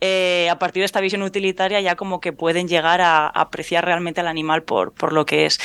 [0.00, 4.20] eh, a partir de esta visión utilitaria ya como que pueden llegar a, apreciar realmente
[4.20, 5.58] al animal por, por lo que es.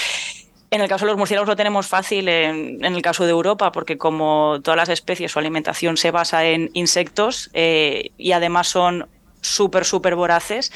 [0.69, 3.97] En el caso de los murciélagos lo tenemos fácil en, el caso de Europa, porque
[3.97, 9.07] como todas las especies, su alimentación se basa en insectos eh, y además son
[9.39, 10.73] súper, súper voraces.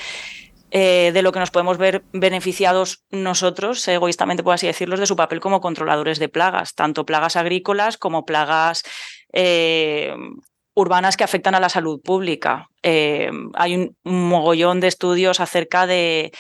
[0.73, 5.17] Eh, de lo que nos podemos ver beneficiados nosotros, egoístamente por así decirlo, de su
[5.17, 8.83] papel como controladores de plagas, tanto plagas agrícolas como plagas
[9.33, 10.15] eh,
[10.73, 12.69] urbanas que afectan a la salud pública.
[12.83, 16.31] Eh, hay un mogollón de estudios acerca de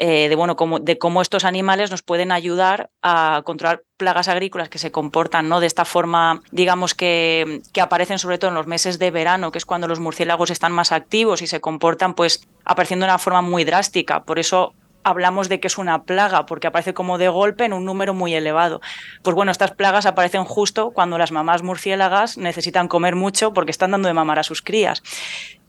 [0.00, 4.68] eh, de, bueno, cómo, de cómo estos animales nos pueden ayudar a controlar plagas agrícolas
[4.68, 5.58] que se comportan ¿no?
[5.58, 9.58] de esta forma, digamos, que, que, aparecen sobre todo en los meses de verano, que
[9.58, 13.42] es cuando los murciélagos están más activos y se comportan pues apareciendo de una forma
[13.42, 14.22] muy drástica.
[14.22, 14.72] Por eso
[15.02, 18.34] hablamos de que es una plaga, porque aparece como de golpe en un número muy
[18.34, 18.80] elevado.
[19.22, 23.90] Pues bueno, estas plagas aparecen justo cuando las mamás murciélagas necesitan comer mucho porque están
[23.90, 25.02] dando de mamar a sus crías.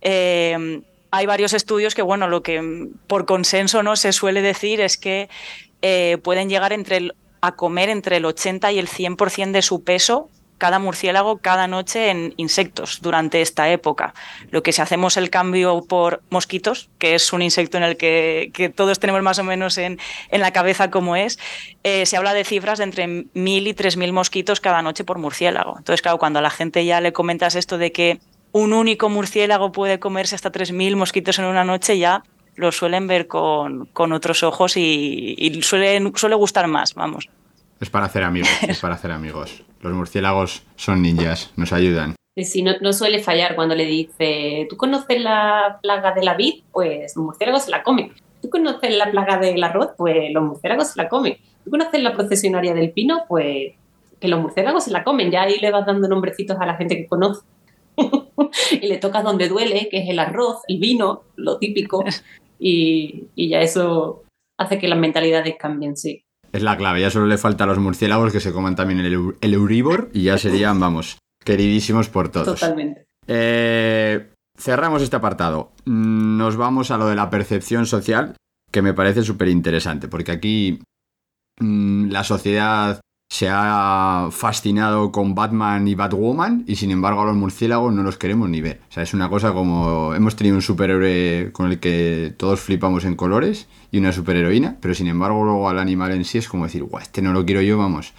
[0.02, 0.82] Eh,
[1.12, 4.98] hay varios estudios que, bueno, lo que mm, por consenso no se suele decir es
[4.98, 5.30] que
[5.82, 10.30] eh, pueden llegar entre a comer entre el 80 y el 100% de su peso
[10.60, 14.14] cada murciélago cada noche en insectos durante esta época.
[14.52, 18.72] Lo que si hacemos el cambio por mosquitos, que es un insecto en el que,
[18.76, 19.98] todos tenemos más o menos en,
[20.32, 21.40] la cabeza como es,
[21.84, 25.78] eh, se habla de cifras de entre 1.000 y 3.000 mosquitos cada noche por murciélago.
[25.78, 28.20] Entonces, claro, cuando a la gente ya le comentas esto de que
[28.52, 32.24] un único murciélago puede comerse hasta 3.000 mosquitos en una noche, ya
[32.56, 37.30] lo suelen ver con, con otros ojos y, suele, suele gustar más, vamos.
[37.80, 39.64] Es para hacer amigos, es para hacer amigos.
[39.82, 42.16] Los murciélagos son ninjas, nos ayudan.
[42.36, 46.64] Sí, no, no suele fallar cuando le dice, ¿tú conoces la plaga de la vid?
[46.72, 48.14] Pues los murciélagos se la comen.
[48.42, 49.92] ¿Tú conoces la plaga del arroz?
[49.98, 51.38] Pues los murciélagos se la comen.
[51.64, 53.24] ¿Tú conoces la procesionaria del pino?
[53.28, 53.74] Pues
[54.20, 55.32] que los murciélagos se la comen.
[55.32, 57.42] Ya ahí le vas dando nombrecitos a la gente que conoce.
[58.82, 62.04] y le tocas donde duele, que es el arroz, el vino, lo típico,
[62.60, 64.24] y, ya eso
[64.58, 66.24] hace que las mentalidades cambien, sí.
[66.52, 69.36] Es la clave, ya solo le falta a los murciélagos que se coman también el,
[69.40, 72.60] el Euribor y ya serían, vamos, queridísimos por todos.
[72.60, 73.06] Totalmente.
[73.28, 75.72] Eh, cerramos este apartado.
[75.86, 78.36] Nos vamos a lo de la percepción social,
[78.72, 80.80] que me parece súper interesante, porque aquí
[81.60, 87.36] mm, la sociedad se ha fascinado con Batman y Batwoman y sin embargo a los
[87.38, 88.82] murciélagos no los queremos ni ver.
[88.90, 93.06] O sea, es una cosa como hemos tenido un superhéroe con el que todos flipamos
[93.06, 96.66] en colores y una superheroína, pero sin embargo luego al animal en sí es como
[96.66, 98.14] decir, guau, este no lo quiero yo, vamos,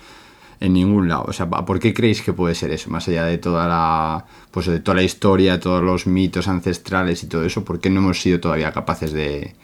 [0.61, 1.25] en ningún lado.
[1.27, 2.89] O sea, ¿por qué creéis que puede ser eso?
[2.89, 7.27] Más allá de toda la pues de toda la historia, todos los mitos ancestrales y
[7.27, 9.55] todo eso, ¿por qué no hemos sido todavía capaces de,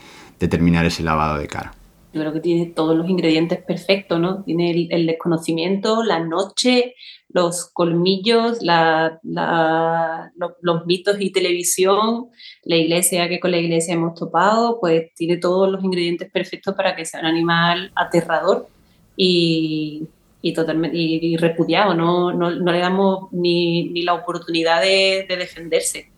[0.40, 1.75] de terminar ese lavado de cara?
[2.16, 4.42] Yo creo que tiene todos los ingredientes perfectos, ¿no?
[4.42, 6.94] Tiene el, desconocimiento, la noche,
[7.28, 12.30] los colmillos, la, los mitos y televisión,
[12.62, 16.96] la iglesia que con la iglesia hemos topado, pues tiene todos los ingredientes perfectos para
[16.96, 18.66] que sea un animal aterrador
[19.14, 20.08] y,
[20.54, 21.92] totalmente y, repudiado.
[21.92, 22.32] ¿no?
[22.32, 26.10] No, le damos ni, la oportunidad de, defenderse.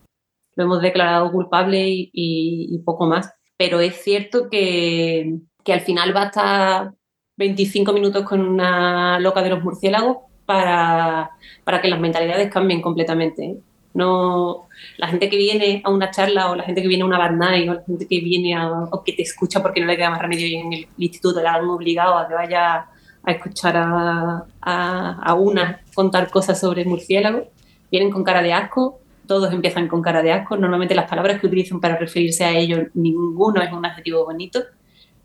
[0.54, 3.32] Lo hemos declarado culpable y poco más.
[3.56, 6.94] Pero es cierto que, que al final va a estar
[7.36, 10.16] 25 minutos con una loca de los murciélagos
[10.46, 13.44] para, para que las mentalidades cambien completamente.
[13.44, 13.56] ¿eh?
[13.92, 14.66] No,
[14.96, 17.68] la gente que viene a una charla o la gente que viene a una band
[17.68, 20.22] o la gente que viene a, o que te escucha porque no le queda más
[20.22, 22.86] remedio en el instituto le han obligado a que vaya
[23.22, 27.42] a escuchar a, a, a una contar cosas sobre murciélagos,
[27.90, 31.46] vienen con cara de asco, todos empiezan con cara de asco, normalmente las palabras que
[31.46, 34.60] utilizan para referirse a ellos, ninguno es un adjetivo bonito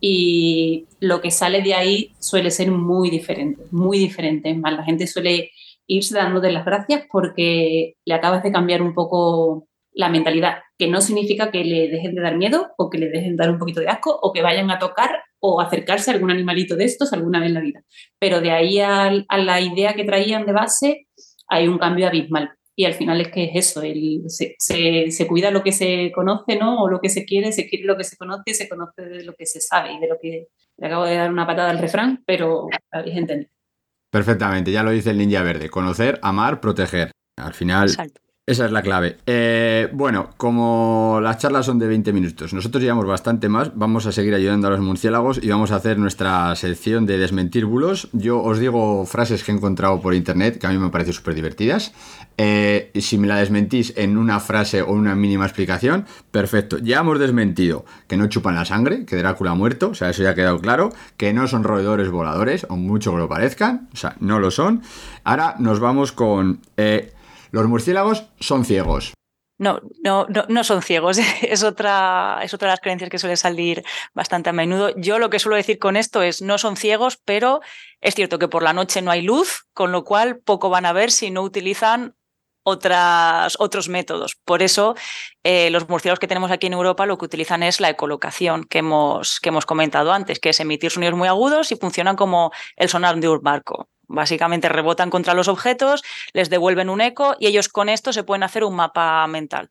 [0.05, 4.49] y lo que sale de ahí suele ser muy diferente, muy diferente.
[4.49, 5.51] Es más, la gente suele
[5.87, 10.87] irse dando de las gracias porque le acabas de cambiar un poco la mentalidad, que
[10.87, 13.59] no significa que le dejen de dar miedo o que le dejen de dar un
[13.59, 17.13] poquito de asco o que vayan a tocar o acercarse a algún animalito de estos
[17.13, 17.83] alguna vez en la vida.
[18.19, 21.07] Pero de ahí a la idea que traían de base
[21.47, 25.51] hay un cambio abismal y al final es que es eso, el, se, se, cuida
[25.51, 26.83] lo que se conoce, ¿no?
[26.83, 29.23] O lo que se quiere, se quiere lo que se conoce y se conoce de
[29.23, 30.47] lo que se sabe y de lo que...
[30.77, 33.51] Le acabo de dar una patada al refrán, pero habéis entendido.
[34.09, 37.11] Perfectamente, ya lo dice el ninja verde, conocer, amar, proteger.
[37.37, 37.95] Al final
[38.45, 39.19] Esa es la clave.
[39.25, 44.11] Eh, bueno, como las charlas son de 20 minutos, nosotros llevamos bastante más, vamos a
[44.11, 48.09] seguir ayudando a los murciélagos y vamos a hacer nuestra sección de desmentir bulos.
[48.11, 51.35] Yo os digo frases que he encontrado por internet que a mí me parecen súper
[51.35, 51.93] divertidas.
[52.37, 56.79] Eh, si me la desmentís en una frase o una mínima explicación, perfecto.
[56.79, 60.21] Ya hemos desmentido que no chupan la sangre, que Drácula ha muerto, o sea, eso
[60.21, 63.95] ya ha quedado claro, que no son roedores voladores, o mucho que lo parezcan, o
[63.95, 64.81] sea, no lo son.
[65.23, 66.59] Ahora nos vamos con...
[66.75, 67.13] Eh,
[67.53, 69.13] los murciélagos son ciegos.
[69.59, 71.19] No, no, no, son ciegos.
[71.41, 73.83] Es otra, es otra de las creencias que suele salir
[74.13, 74.89] bastante a menudo.
[74.97, 77.61] Yo lo que suelo decir con esto es no son ciegos, pero
[78.01, 80.93] es cierto que por la noche no hay luz, con lo cual poco van a
[80.93, 82.15] ver si no utilizan
[82.63, 84.35] otras, otros métodos.
[84.43, 84.95] Por eso,
[85.43, 88.79] eh, los murciélagos que tenemos aquí en Europa lo que utilizan es la ecolocación que
[88.79, 92.89] hemos, que hemos comentado antes, que es emitir sonidos muy agudos y funcionan como el
[92.89, 93.89] sonar de un barco.
[94.07, 98.43] Básicamente rebotan contra los objetos, les devuelven un eco y ellos con esto se pueden
[98.43, 99.69] hacer un mapa mental.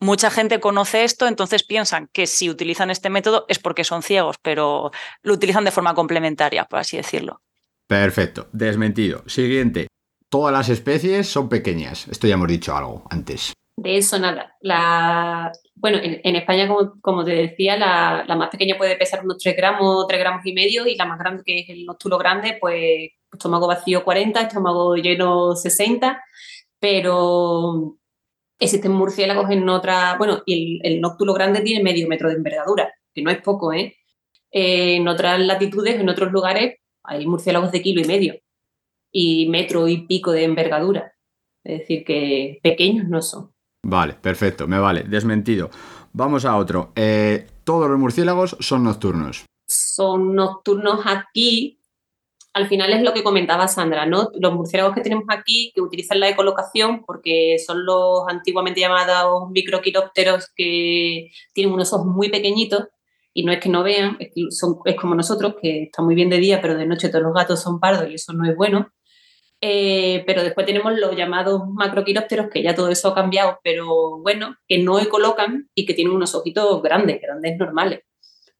[0.00, 4.36] Mucha gente conoce esto, entonces piensan que si utilizan este método es porque son ciegos,
[4.42, 4.90] pero
[5.22, 7.40] lo utilizan de forma complementaria, por así decirlo.
[7.86, 9.22] Perfecto, desmentido.
[9.26, 9.86] Siguiente.
[10.28, 12.08] Todas las especies son pequeñas.
[12.08, 13.52] Esto ya hemos dicho algo antes.
[13.76, 14.56] De eso nada.
[14.60, 16.68] La, bueno, en, España,
[17.00, 20.86] como, te decía, la, más pequeña puede pesar unos 3 gramos, 3 gramos y medio,
[20.86, 25.56] y la más grande, que es el nóctulo grande, pues estómago vacío 40, estómago lleno
[25.56, 26.22] 60,
[26.78, 27.96] pero
[28.58, 32.92] existen murciélagos en otra, bueno, y el, el nóctulo grande tiene medio metro de envergadura,
[33.14, 33.96] que no es poco, ¿eh?
[34.50, 38.34] En otras latitudes, en otros lugares, hay murciélagos de kilo y medio
[39.12, 41.12] y metro y pico de envergadura.
[41.62, 43.52] Es decir, que pequeños no son.
[43.84, 45.70] Vale, perfecto, me vale, desmentido.
[46.12, 46.92] Vamos a otro.
[46.96, 49.44] Eh, todos los murciélagos son nocturnos.
[49.66, 51.78] Son nocturnos aquí.
[52.54, 54.28] Al final es lo que comentaba Sandra, ¿no?
[54.38, 60.50] Los murciélagos que tenemos aquí, que utilizan la ecolocación, porque son los antiguamente llamados microquirópteros
[60.54, 62.88] que tienen unos ojos muy pequeñitos,
[63.34, 66.28] y no es que no vean, es, son, es como nosotros, que está muy bien
[66.28, 68.92] de día, pero de noche todos los gatos son pardos y eso no es bueno.
[69.64, 74.56] Eh, pero después tenemos los llamados macroquirópteros, que ya todo eso ha cambiado, pero bueno,
[74.68, 78.00] que no ecolocan y que tienen unos ojitos grandes, grandes normales.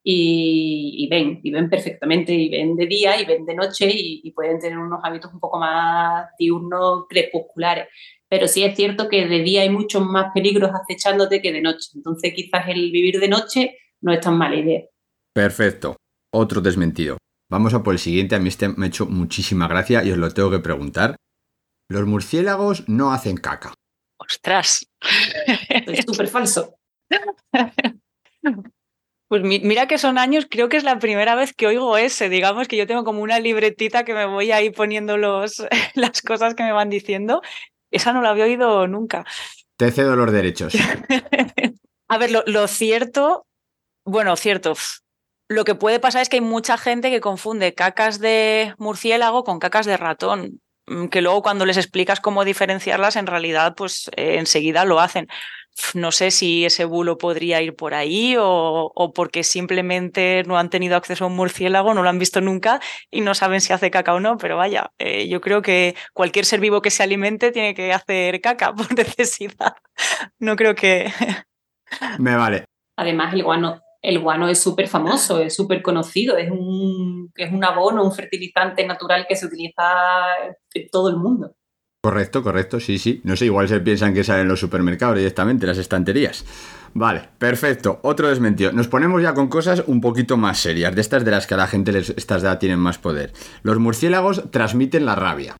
[0.04, 4.58] Y, ven, y ven perfectamente, y ven de día y ven de noche y, pueden
[4.58, 7.86] tener unos hábitos un poco más diurnos, crepusculares.
[8.28, 11.90] Pero sí es cierto que de día hay muchos más peligros acechándote que de noche.
[11.94, 14.82] Entonces quizás el vivir de noche no es tan mala idea.
[15.32, 15.96] Perfecto.
[16.32, 17.18] Otro desmentido.
[17.50, 20.18] Vamos a por el siguiente, a mí este me ha hecho muchísima gracia y os
[20.18, 21.16] lo tengo que preguntar.
[21.88, 23.74] Los murciélagos no hacen caca.
[24.18, 24.86] ¡Ostras!
[25.86, 26.76] Es súper falso.
[29.32, 32.28] Pues mira que son años, creo que es la primera vez que oigo ese.
[32.28, 36.54] Digamos que yo tengo como una libretita que me voy ahí poniendo los, las cosas
[36.54, 37.40] que me van diciendo.
[37.90, 39.24] Esa no la había oído nunca.
[39.78, 40.74] Te cedo los derechos.
[42.08, 43.46] A ver, lo, lo cierto,
[44.04, 44.74] bueno, cierto,
[45.48, 49.60] lo que puede pasar es que hay mucha gente que confunde cacas de murciélago con
[49.60, 54.36] cacas de ratón, mm, que luego cuando les explicas cómo diferenciarlas, en realidad, pues eh,
[54.36, 55.26] enseguida lo hacen.
[55.94, 60.96] No sé si ese bulo podría ir por ahí o, porque simplemente no han tenido
[60.96, 64.14] acceso a un murciélago, no lo han visto nunca y no saben si hace caca
[64.14, 67.74] o no, pero vaya, eh, yo creo que cualquier ser vivo que se alimente tiene
[67.74, 69.76] que hacer caca por necesidad.
[70.38, 71.12] No creo que...
[72.18, 72.64] Me vale.
[72.96, 77.64] Además, el guano el guano es súper famoso, es súper conocido, es un, es un
[77.64, 79.84] abono, un fertilizante natural que se utiliza
[80.74, 81.54] en todo el mundo.
[82.04, 83.20] Correcto, correcto, sí, sí.
[83.22, 86.44] No sé, igual se piensan que salen en los supermercados directamente, las estanterías.
[86.94, 88.00] Vale, perfecto.
[88.02, 88.72] Otro desmentido.
[88.72, 91.58] Nos ponemos ya con cosas un poquito más serias, de estas de las que a
[91.58, 93.32] la gente les, estas ya tienen más poder.
[93.62, 95.56] Los murciélagos transmiten la rabia.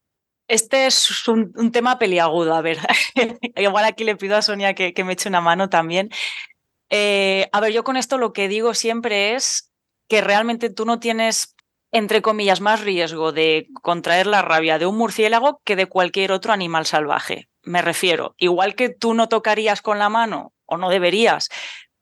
[0.48, 2.78] Este es un, tema peliagudo, a ver.
[3.56, 6.10] igual aquí le pido a Sonia que, que me eche una mano también.
[6.90, 9.72] Eh, a ver, yo con esto lo que digo siempre es
[10.08, 11.54] que realmente tú no tienes,
[11.92, 16.52] entre comillas, más riesgo de contraer la rabia de un murciélago que de cualquier otro
[16.52, 17.48] animal salvaje.
[17.62, 21.50] Me refiero, igual que tú no tocarías con la mano, o no deberías,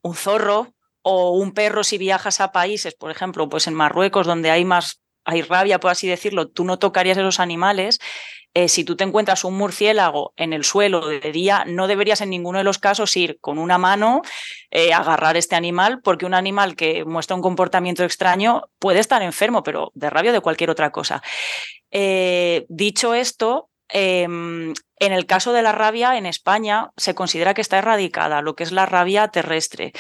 [0.01, 4.51] un zorro o un perro si viajas a países, por ejemplo, pues en Marruecos, donde
[4.51, 7.99] hay más, hay rabia, por así decirlo, tú no tocarías esos animales
[8.53, 12.31] eh, si tú te encuentras un murciélago en el suelo de día, no deberías en
[12.31, 14.23] ninguno de los casos ir con una mano
[14.71, 19.23] eh, a agarrar este animal, porque un animal que muestra un comportamiento extraño puede estar
[19.23, 21.23] enfermo, pero de rabia o de cualquier otra cosa.
[21.93, 27.61] Eh, dicho esto, em, en el caso de la rabia, en España se considera que
[27.61, 29.93] está erradicada, lo que es la rabia terrestre.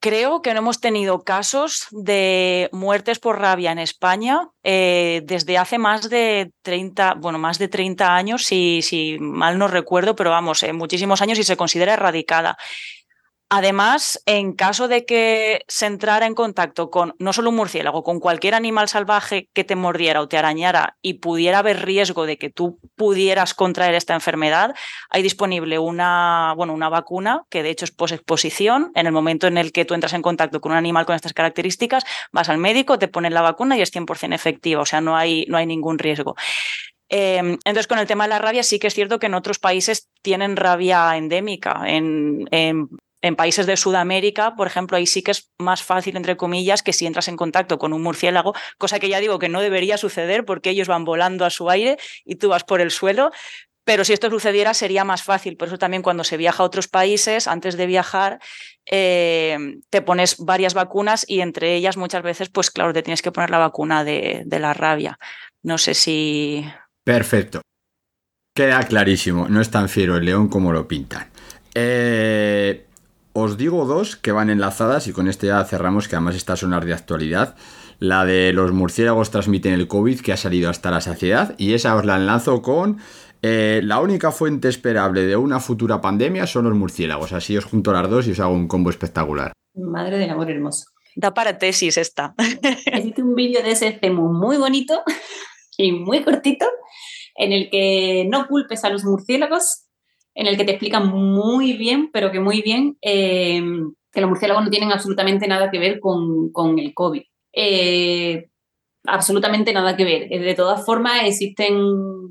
[0.00, 5.76] Creo que no hemos tenido casos de muertes por rabia en España eh, desde hace
[5.76, 11.20] más de 30, bueno, más de 30 años, si, mal no recuerdo, pero vamos, muchísimos
[11.20, 12.56] años y se considera erradicada.
[13.50, 18.20] Además, en caso de que se entrara en contacto con no solo un murciélago, con
[18.20, 22.50] cualquier animal salvaje que te mordiera o te arañara y pudiera haber riesgo de que
[22.50, 24.74] tú pudieras contraer esta enfermedad,
[25.08, 28.92] hay disponible una, bueno, una vacuna que de hecho es posexposición.
[28.94, 31.32] En el momento en el que tú entras en contacto con un animal con estas
[31.32, 35.16] características, vas al médico, te ponen la vacuna y es 100% efectiva, o sea, no
[35.16, 36.36] hay, no hay ningún riesgo.
[37.08, 39.58] Em, entonces, con el tema de la rabia, sí que es cierto que en otros
[39.58, 41.82] países tienen rabia endémica.
[41.86, 42.46] En,
[43.20, 46.92] en países de Sudamérica, por ejemplo, ahí sí que es más fácil, entre comillas, que
[46.92, 50.44] si entras en contacto con un murciélago, cosa que ya digo que no debería suceder
[50.44, 53.30] porque ellos van volando a su aire y tú vas por el suelo.
[53.84, 55.56] Pero si esto sucediera sería más fácil.
[55.56, 58.38] Por eso también cuando se viaja a otros países, antes de viajar,
[58.84, 59.56] eh,
[59.88, 63.48] te pones varias vacunas y entre ellas muchas veces, pues claro, te tienes que poner
[63.48, 65.18] la vacuna de, la rabia.
[65.62, 66.66] No sé si...
[67.02, 67.62] Perfecto.
[68.54, 69.48] Queda clarísimo.
[69.48, 71.30] No es tan fiero el león como lo pintan.
[71.74, 72.87] Eh,
[73.32, 76.56] os digo dos que van enlazadas y con este ya cerramos, que además está a
[76.56, 77.56] sonar de actualidad.
[77.98, 81.96] La de los murciélagos transmiten el COVID, que ha salido hasta la saciedad, y esa
[81.96, 82.98] os la enlazo con
[83.42, 87.32] eh, la única fuente esperable de una futura pandemia son los murciélagos.
[87.32, 89.52] Así os junto las dos y os hago un combo espectacular.
[89.74, 90.86] Madre del amor hermoso.
[91.14, 92.34] Da para tesis esta.
[92.86, 95.02] Existe un vídeo de ese CEMU muy bonito
[95.76, 96.66] y muy cortito
[97.38, 99.87] en el que no culpes a los murciélagos,
[100.38, 103.60] en el que te explican muy bien, pero que muy bien, eh,
[104.12, 107.22] que los murciélagos no tienen absolutamente nada que ver con, con el COVID.
[107.52, 108.48] Eh,
[109.04, 110.28] absolutamente nada que ver.
[110.28, 111.76] De todas formas, existen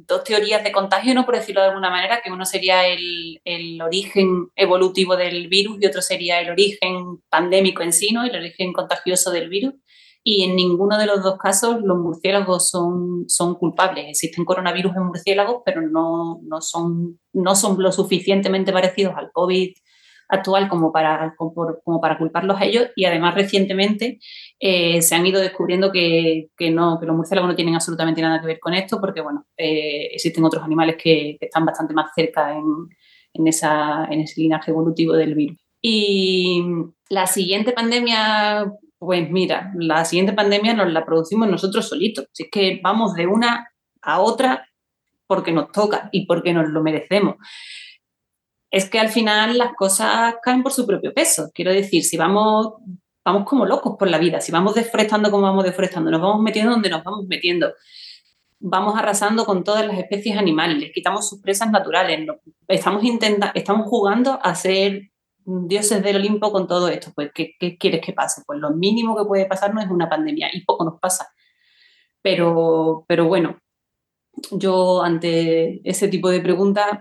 [0.05, 1.25] dos teorías de contagio, ¿no?
[1.25, 5.87] por decirlo de alguna manera, que uno sería el, el, origen evolutivo del virus y
[5.87, 9.73] otro sería el origen pandémico en sí, el origen contagioso del virus
[10.29, 14.07] y en ninguno de los dos casos los murciélagos son, son culpables.
[14.09, 19.71] Existen coronavirus en murciélagos, pero no, no, son, no son lo suficientemente parecidos al COVID
[20.27, 24.19] actual como para, como, para culparlos a ellos y además recientemente
[24.59, 28.41] eh, se han ido descubriendo que, que, no, que los murciélagos no tienen absolutamente nada
[28.41, 32.11] que ver con esto porque bueno, eh, existen otros animales que, que, están bastante más
[32.13, 32.65] cerca en,
[33.31, 35.57] en, esa, en ese linaje evolutivo del virus.
[35.81, 36.65] Y
[37.09, 42.25] la siguiente pandemia pues mira, la siguiente pandemia nos la producimos nosotros solitos.
[42.31, 43.71] Si es que vamos de una
[44.01, 44.67] a otra
[45.27, 47.35] porque nos toca y porque nos lo merecemos.
[48.71, 51.51] Es que al final las cosas caen por su propio peso.
[51.53, 52.75] Quiero decir, si vamos,
[53.23, 56.71] vamos como locos por la vida, si vamos deforestando como vamos deforestando, nos vamos metiendo
[56.71, 57.73] donde nos vamos metiendo,
[58.59, 62.27] vamos arrasando con todas las especies animales, les quitamos sus presas naturales,
[62.67, 65.11] estamos, intenta estamos jugando a ser
[65.47, 67.11] dioses del Olimpo con todo esto.
[67.15, 68.43] Pues, ¿qué, quieres que pase?
[68.45, 71.29] Pues lo mínimo que puede pasar no es una pandemia y poco nos pasa.
[72.21, 73.57] Pero, pero bueno,
[74.51, 76.99] yo ante ese tipo de preguntas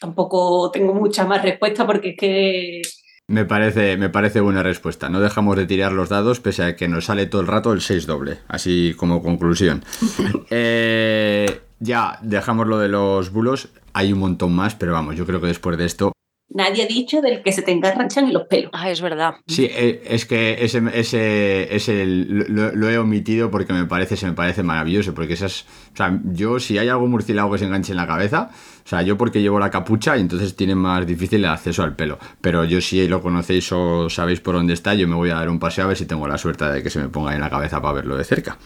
[0.00, 2.82] tampoco tengo mucha más respuesta porque es que...
[3.26, 5.08] Me parece, me parece buena respuesta.
[5.08, 7.80] No dejamos de tirar los dados pese a que nos sale todo el rato el
[7.80, 9.84] 6 doble, así como conclusión.
[10.50, 13.68] eh, ya, dejamos lo de los bulos.
[13.92, 16.12] Hay un montón más, pero vamos, yo creo que después de esto
[16.50, 18.70] nadie ha dicho del que se te engarranchan los pelos.
[18.74, 19.34] Ah, es verdad.
[19.46, 24.26] Sí, eh, es que ese, ese, ese lo, lo, he omitido porque me parece, se
[24.26, 27.92] me parece maravilloso, porque esas, o sea, yo si hay algo murciélago que se enganche
[27.92, 28.50] en la cabeza,
[28.90, 32.18] sea, yo porque llevo la capucha y entonces tiene más difícil el acceso al pelo.
[32.40, 35.48] Pero yo si lo conocéis o sabéis por dónde está, yo me voy a dar
[35.48, 37.48] un paseo a ver si tengo la suerte de que se me ponga en la
[37.48, 38.58] cabeza para verlo de cerca.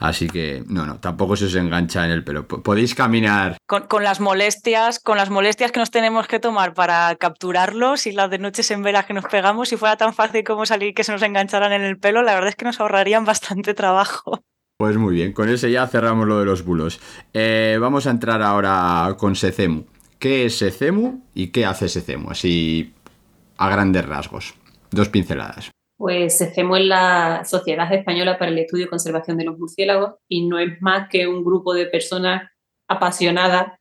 [0.00, 2.46] Así que, no, no, tampoco se os engancha en el pelo.
[2.46, 3.56] Podéis caminar.
[3.66, 8.12] Con, con las molestias, con las molestias que nos tenemos que tomar para capturarlos y
[8.12, 11.04] las de noches en velas que nos pegamos, si fuera tan fácil como salir que
[11.04, 14.42] se nos engancharan en el pelo, la verdad es que nos ahorrarían bastante trabajo.
[14.80, 17.00] Pues muy bien, con ese ya cerramos lo de los bulos.
[17.32, 19.82] Eh, vamos a entrar ahora con Secemu.
[20.20, 22.30] ¿Qué es Secemu y qué hace Secemu?
[22.30, 22.94] Así
[23.56, 24.54] a grandes rasgos.
[24.92, 25.72] Dos pinceladas.
[25.96, 30.46] Pues Secemu es la Sociedad Española para el Estudio y Conservación de los Murciélagos y
[30.46, 32.48] no es más que un grupo de personas
[32.86, 33.80] apasionadas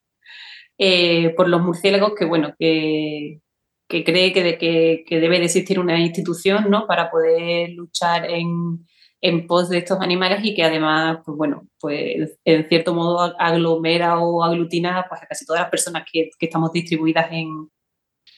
[0.80, 3.42] eh, por los murciélagos que, bueno, que,
[3.88, 6.88] cree que, de, que, que, debe de existir una institución ¿no?
[6.88, 8.80] para poder luchar en,
[9.22, 14.20] en pos de estos animales y que además, pues bueno, pues en cierto modo aglomera
[14.20, 17.70] o aglutina pues, a casi todas las personas que, que estamos distribuidas en,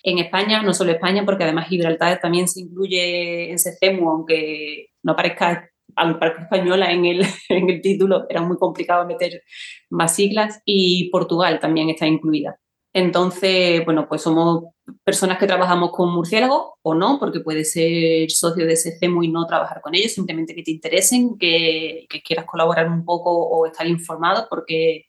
[0.03, 5.15] en, España, no solo España, porque además Gibraltar también se incluye en SECEMU, aunque no
[5.15, 9.43] parezca, aunque parezca española en el, en el título, era muy complicado meter
[9.89, 12.57] más siglas, y Portugal también está incluida.
[12.93, 14.63] Entonces, bueno, pues somos
[15.09, 19.27] personas que trabajamos con murciélagos o no, porque puede ser socio de ese CEMU y
[19.27, 23.87] no trabajar con ellos, simplemente que te interesen, que, quieras colaborar un poco o estar
[23.87, 25.07] informado, porque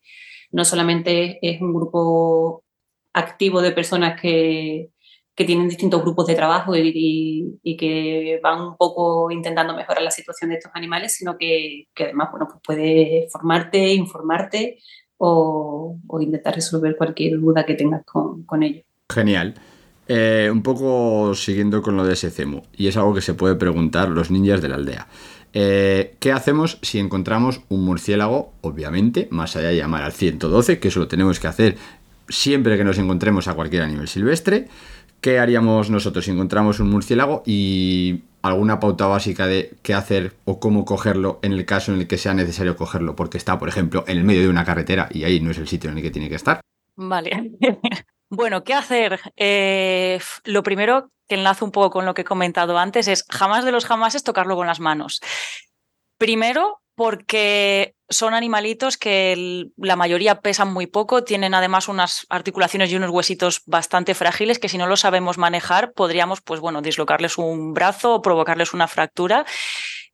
[0.52, 2.64] no solamente es un grupo
[3.12, 4.90] activo de personas que,
[5.36, 10.56] tienen distintos grupos de trabajo y, que van un poco intentando mejorar la situación de
[10.56, 14.78] estos animales, sino que, además bueno, pues puedes formarte, informarte
[15.18, 18.84] o, intentar resolver cualquier duda que tengas con ellos.
[19.10, 19.54] Genial.
[20.12, 23.54] Eh, un poco siguiendo con lo de ese CEMU, y es algo que se puede
[23.54, 25.06] preguntar los ninjas de la aldea.
[25.52, 28.52] Eh, ¿Qué hacemos si encontramos un murciélago?
[28.60, 31.76] Obviamente, más allá de llamar al 112, que eso lo tenemos que hacer
[32.28, 34.66] siempre que nos encontremos a cualquier animal silvestre.
[35.20, 40.58] ¿Qué haríamos nosotros si encontramos un murciélago y alguna pauta básica de qué hacer o
[40.58, 43.14] cómo cogerlo en el caso en el que sea necesario cogerlo?
[43.14, 45.68] Porque está, por ejemplo, en el medio de una carretera y ahí no es el
[45.68, 46.60] sitio en el que tiene que estar.
[46.96, 47.52] Vale.
[48.30, 49.20] Bueno, ¿qué hacer?
[49.36, 53.64] Eh, lo primero que enlazo un poco con lo que he comentado antes es jamás
[53.64, 55.20] de los jamás es tocarlo con las manos.
[56.16, 62.96] Primero, porque son animalitos que la mayoría pesan muy poco, tienen además unas articulaciones y
[62.96, 67.74] unos huesitos bastante frágiles que si no los sabemos manejar podríamos, pues bueno, dislocarles un
[67.74, 69.44] brazo o provocarles una fractura.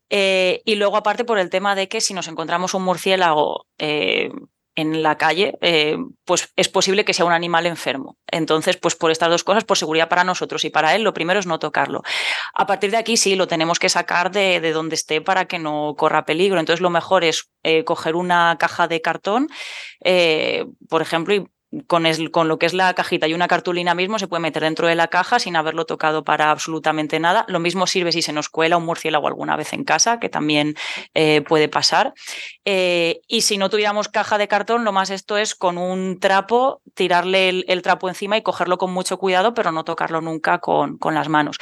[0.08, 4.30] Eh, y luego aparte por el tema de que si nos encontramos un murciélago eh,
[4.76, 8.18] en la calle, eh, pues es posible que sea un animal enfermo.
[8.30, 11.40] Entonces, pues por estas dos cosas, por seguridad para nosotros y para él, lo primero
[11.40, 12.02] es no tocarlo.
[12.54, 15.58] A partir de aquí, sí, lo tenemos que sacar de, de donde esté para que
[15.58, 16.60] no corra peligro.
[16.60, 19.48] Entonces, lo mejor es eh, coger una caja de cartón,
[20.04, 21.46] eh, por ejemplo, y
[21.86, 24.86] con, con, lo que es la cajita y una cartulina mismo se puede meter dentro
[24.86, 27.44] de la caja sin haberlo tocado para absolutamente nada.
[27.48, 30.74] Lo mismo sirve si se nos cuela un murciélago alguna vez en casa, que también
[31.14, 32.14] eh, puede pasar.
[32.64, 36.80] Eh, y si no tuviéramos caja de cartón, lo más esto es con un trapo,
[36.94, 40.98] tirarle el, el trapo encima y cogerlo con mucho cuidado, pero no tocarlo nunca con,
[40.98, 41.58] con las manos.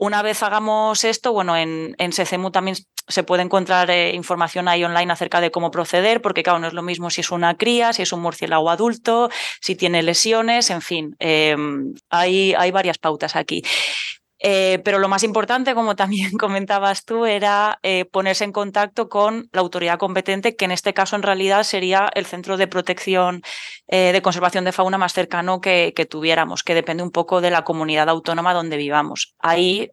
[0.00, 2.76] Una vez hagamos esto, bueno, en, en SECEMU también
[3.08, 6.72] se puede encontrar eh, información ahí online acerca de cómo proceder, porque claro, no es
[6.72, 9.28] lo mismo si es una cría, si es un murciélago adulto,
[9.60, 11.56] si tiene lesiones, en fin, eh,
[12.10, 13.64] hay, hay varias pautas aquí.
[14.40, 19.48] Eh, pero lo más importante, como también comentabas tú, era eh, ponerse en contacto con
[19.52, 23.42] la autoridad competente, que en este caso en realidad sería el centro de protección
[23.88, 27.64] eh, de conservación de fauna más cercano que, tuviéramos, que depende un poco de la
[27.64, 29.34] comunidad autónoma donde vivamos.
[29.38, 29.90] Ahí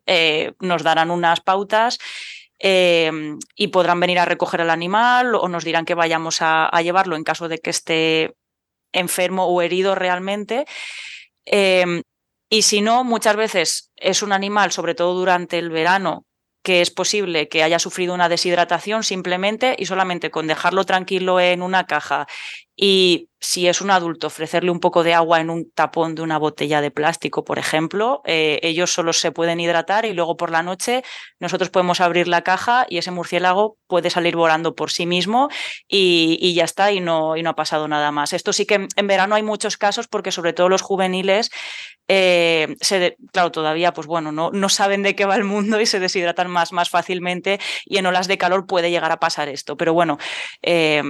[0.59, 1.97] nos darán unas pautas.
[2.59, 7.23] y podrán venir a recoger al animal o nos dirán que vayamos a, llevarlo en
[7.23, 8.35] caso de que esté
[8.93, 10.65] enfermo o herido realmente.
[11.45, 12.01] Eh,
[12.55, 16.25] y si no, muchas veces es un animal, sobre todo durante el verano,
[16.63, 21.61] que es posible que haya sufrido una deshidratación simplemente y solamente con dejarlo tranquilo en
[21.61, 22.27] una caja
[22.75, 26.37] y si es un adulto, ofrecerle un poco de agua en un tapón de una
[26.37, 30.63] botella de plástico, por ejemplo, eh, ellos solo se pueden hidratar y luego por la
[30.63, 31.03] noche
[31.39, 35.49] nosotros podemos abrir la caja y ese murciélago puede salir volando por sí mismo
[35.87, 38.33] y, ya está y no, y no ha pasado nada más.
[38.33, 41.51] Esto sí que en verano hay muchos casos porque sobre todo los juveniles,
[42.07, 45.85] eh, se, claro, todavía pues bueno, no, no saben de qué va el mundo y
[45.85, 49.77] se deshidratan más, más fácilmente y en olas de calor puede llegar a pasar esto.
[49.77, 50.17] Pero bueno,
[50.63, 51.03] eh,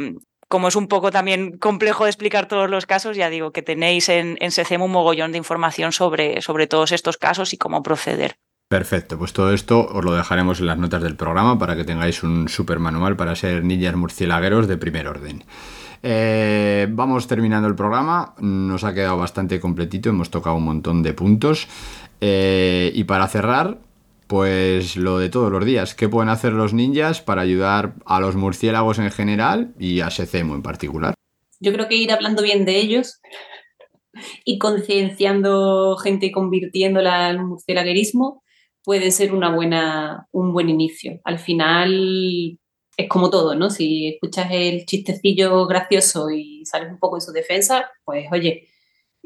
[0.55, 4.07] como es un poco también complejo de explicar todos los casos, ya digo que tenéis
[4.07, 8.37] en, en SECEM un mogollón de información sobre, sobre todos estos casos y cómo proceder.
[8.69, 12.23] Perfecto, pues todo esto os lo dejaremos en las notas del programa para que tengáis
[12.23, 15.43] un super manual para ser ninjas murciélagueros de primer orden.
[16.01, 21.13] Eh, vamos terminando el programa, nos ha quedado bastante completito, hemos tocado un montón de
[21.13, 21.67] puntos.
[22.21, 23.79] Eh, y para cerrar,
[24.27, 25.95] pues lo de todos los días.
[25.95, 30.55] ¿Qué pueden hacer los ninjas para ayudar a los murciélagos en general y a Secemo
[30.55, 31.13] en particular?
[31.59, 33.21] Yo creo que ir hablando bien de ellos
[34.43, 38.43] y concienciando gente y convirtiéndola en murciélaguerismo
[38.83, 41.19] puede ser una buena, un buen inicio.
[41.23, 42.59] Al final
[42.97, 43.69] es como todo, ¿no?
[43.69, 48.69] Si escuchas el chistecillo gracioso y sales un poco en su defensa, pues oye,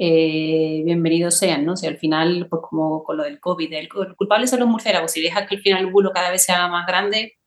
[0.02, 1.76] eh, bienvenidos sean, ¿no?
[1.76, 5.12] Si al final, pues como con lo del COVID, el, el culpable son los murciélagos,
[5.12, 7.38] si dejas que al final el bulo cada vez sea más grande,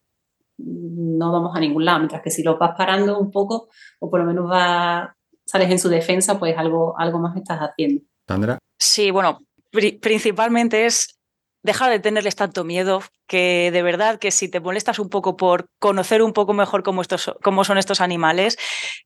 [0.58, 4.20] no vamos a ningún lado, mientras que si lo vas parando un poco, o por
[4.20, 8.02] lo menos va, sales en su defensa, pues algo, algo más estás haciendo.
[8.28, 8.58] Sandra.
[8.78, 9.38] Sí, bueno,
[9.70, 11.18] pri principalmente es
[11.62, 15.66] dejar de tenerles tanto miedo, que de verdad que si te molestas un poco por
[15.78, 18.58] conocer un poco mejor cómo, estos, cómo son estos animales,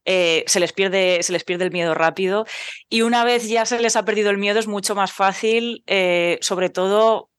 [0.04, 2.46] eh, se, les pierde, se les pierde el miedo rápido.
[2.88, 6.38] Y una vez ya se les ha perdido el miedo, es mucho más fácil, eh,
[6.40, 7.30] sobre todo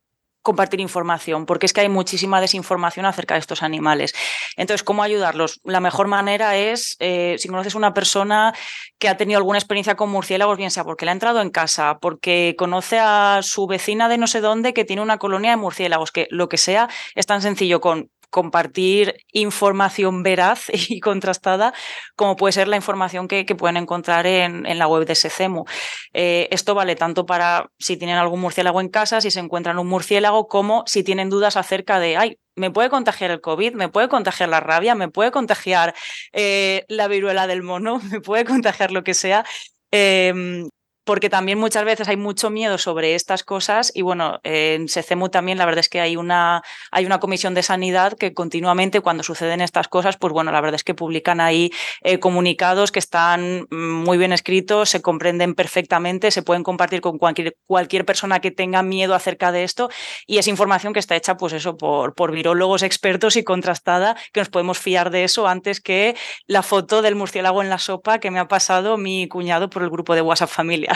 [0.48, 4.14] compartir información, porque es que hay muchísima desinformación acerca de estos animales.
[4.56, 5.60] Entonces, ¿cómo ayudarlos?
[5.66, 8.54] La mejor manera es, eh, si conoces una persona
[8.98, 11.98] que ha tenido alguna experiencia con murciélagos, bien sea porque le ha entrado en casa,
[12.00, 16.14] porque conoce a su vecina de no sé dónde que tiene una colonia de murciélagos,
[16.14, 21.74] que lo que sea, es tan sencillo con compartir información veraz y contrastada
[22.16, 25.66] como puede ser la información que, pueden encontrar en, la web de SECEMU.
[26.14, 29.88] Eh, esto vale tanto para si tienen algún murciélago en casa, si se encuentran un
[29.88, 34.08] murciélago, como si tienen dudas acerca de, ay, me puede contagiar el COVID, me puede
[34.08, 35.96] contagiar la rabia, me puede contagiar
[36.32, 39.46] eh, la viruela del mono, me puede contagiar lo que sea.
[39.90, 40.70] Em,
[41.08, 45.58] porque también muchas veces hay mucho miedo sobre estas cosas y bueno, en SECEMU también
[45.58, 49.62] la verdad es que hay una, hay una comisión de sanidad que continuamente cuando suceden
[49.62, 54.18] estas cosas, pues bueno, la verdad es que publican ahí eh, comunicados que están muy
[54.18, 59.16] bien escritos, se comprenden perfectamente, se pueden compartir con cualquier, cualquier persona que tenga miedo
[59.16, 59.90] acerca de esto
[60.28, 64.42] y es información que está hecha pues eso por, por virólogos expertos y contrastada que
[64.42, 68.30] nos podemos fiar de eso antes que la foto del murciélago en la sopa que
[68.30, 70.50] me ha pasado mi cuñado por el grupo de WhatsApp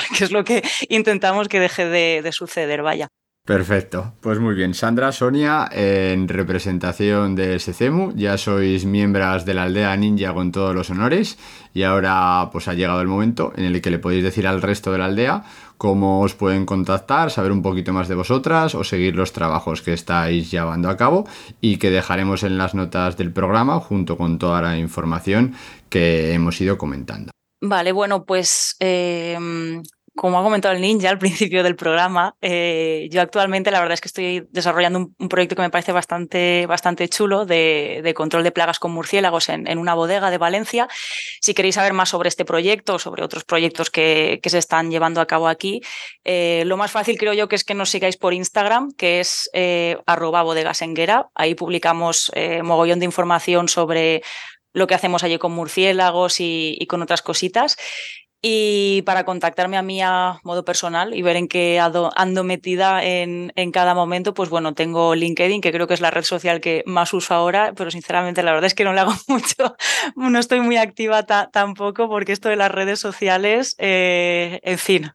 [0.17, 3.07] que es lo que intentamos que deje de, suceder, vaya.
[3.43, 4.75] Perfecto, pues muy bien.
[4.75, 10.75] Sandra, Sonia, en representación de SECEMU, ya sois miembros de la aldea ninja con todos
[10.75, 11.39] los honores
[11.73, 14.91] y ahora pues ha llegado el momento en el que le podéis decir al resto
[14.91, 15.43] de la aldea
[15.79, 19.93] cómo os pueden contactar, saber un poquito más de vosotras o seguir los trabajos que
[19.93, 21.27] estáis llevando a cabo
[21.59, 25.55] y que dejaremos en las notas del programa junto con toda la información
[25.89, 27.31] que hemos ido comentando.
[27.63, 29.83] Vale, bueno, pues em,
[30.15, 34.01] como ha comentado el ninja al principio del programa, eh, yo actualmente la verdad es
[34.01, 38.79] que estoy desarrollando un, proyecto que me parece bastante, bastante chulo de, control de plagas
[38.79, 40.87] con murciélagos en, una bodega de Valencia.
[41.39, 45.21] Si queréis saber más sobre este proyecto o sobre otros proyectos que, se están llevando
[45.21, 45.81] a cabo aquí,
[46.25, 49.49] eh, lo más fácil creo yo que es que nos sigáis por Instagram, que es
[49.53, 51.29] eh, arroba bodegasenguera.
[51.35, 52.31] Ahí publicamos
[52.63, 54.23] mogollón de información sobre
[54.73, 57.77] lo que hacemos allí con murciélagos y, con otras cositas.
[58.43, 63.51] Y para contactarme a mí a modo personal y ver en qué ando, metida en,
[63.71, 67.13] cada momento, pues bueno, tengo LinkedIn, que creo que es la red social que más
[67.13, 69.75] uso ahora, pero sinceramente la verdad es que no le hago mucho,
[70.15, 75.11] no estoy muy activa tampoco porque esto de las redes sociales, eh, en fin,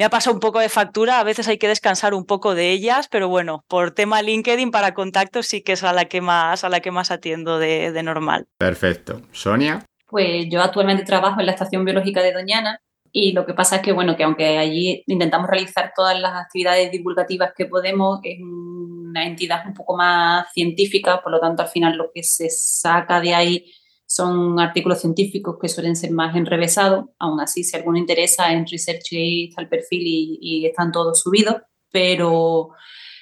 [0.00, 2.70] me ha pasado un poco de factura, a veces hay que descansar un poco de
[2.70, 6.64] ellas, pero bueno, por tema LinkedIn para contactos sí que es a la que más,
[6.64, 8.46] a la que más atiendo de, de normal.
[8.56, 9.20] Perfecto.
[9.32, 9.84] Sonia.
[10.06, 12.80] Pues yo actualmente trabajo en la Estación Biológica de Doñana
[13.12, 16.90] y lo que pasa es que, bueno, que aunque allí intentamos realizar todas las actividades
[16.90, 21.98] divulgativas que podemos, es una entidad un poco más científica, por lo tanto, al final
[21.98, 23.70] lo que se saca de ahí
[24.10, 29.12] son artículos científicos que suelen ser más enrevesados, aún así si alguno interesa en Research
[29.12, 31.58] está el perfil y, están todos subidos,
[31.92, 32.70] pero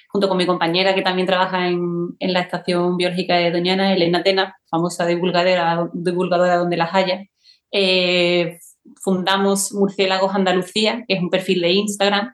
[0.07, 4.23] junto con mi compañera que también trabaja en, en la Estación Biológica de Doñana, Elena
[4.23, 7.23] Tena, famosa divulgadora, divulgadora donde las haya,
[7.71, 8.57] eh,
[8.99, 12.33] fundamos Murciélagos Andalucía, que es un perfil de Instagram,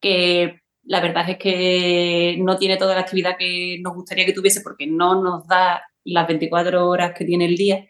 [0.00, 4.60] que la verdad es que no tiene toda la actividad que nos gustaría que tuviese
[4.60, 7.86] porque no nos da las 24 horas que tiene el día,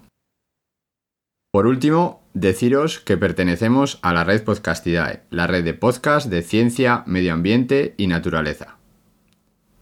[1.53, 7.03] Por último, deciros que pertenecemos a la red Podcastidae, la red de podcast de ciencia,
[7.07, 8.79] medio ambiente y naturaleza.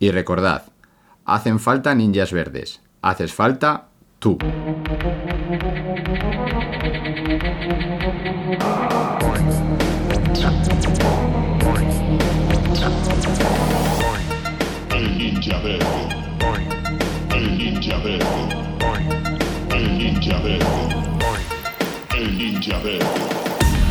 [0.02, 0.64] Y recordad,
[1.24, 3.86] hacen falta ninjas verdes, haces falta
[4.18, 4.36] tú.
[14.90, 15.86] El ninja verde.
[17.30, 18.26] El ninja verde.
[19.70, 20.66] El ninja verde.
[22.18, 23.06] El ninja verde.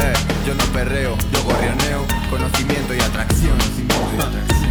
[0.02, 3.58] Eh, yo no perreo, yo gorrioneo, conocimiento y atracción.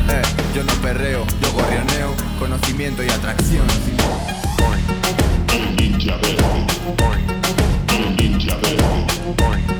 [0.08, 0.22] Eh,
[0.54, 3.66] yo no perreo, yo gorrioneo, conocimiento y atracción.
[5.52, 6.66] El ninja verde.
[7.88, 9.79] El ninja verde.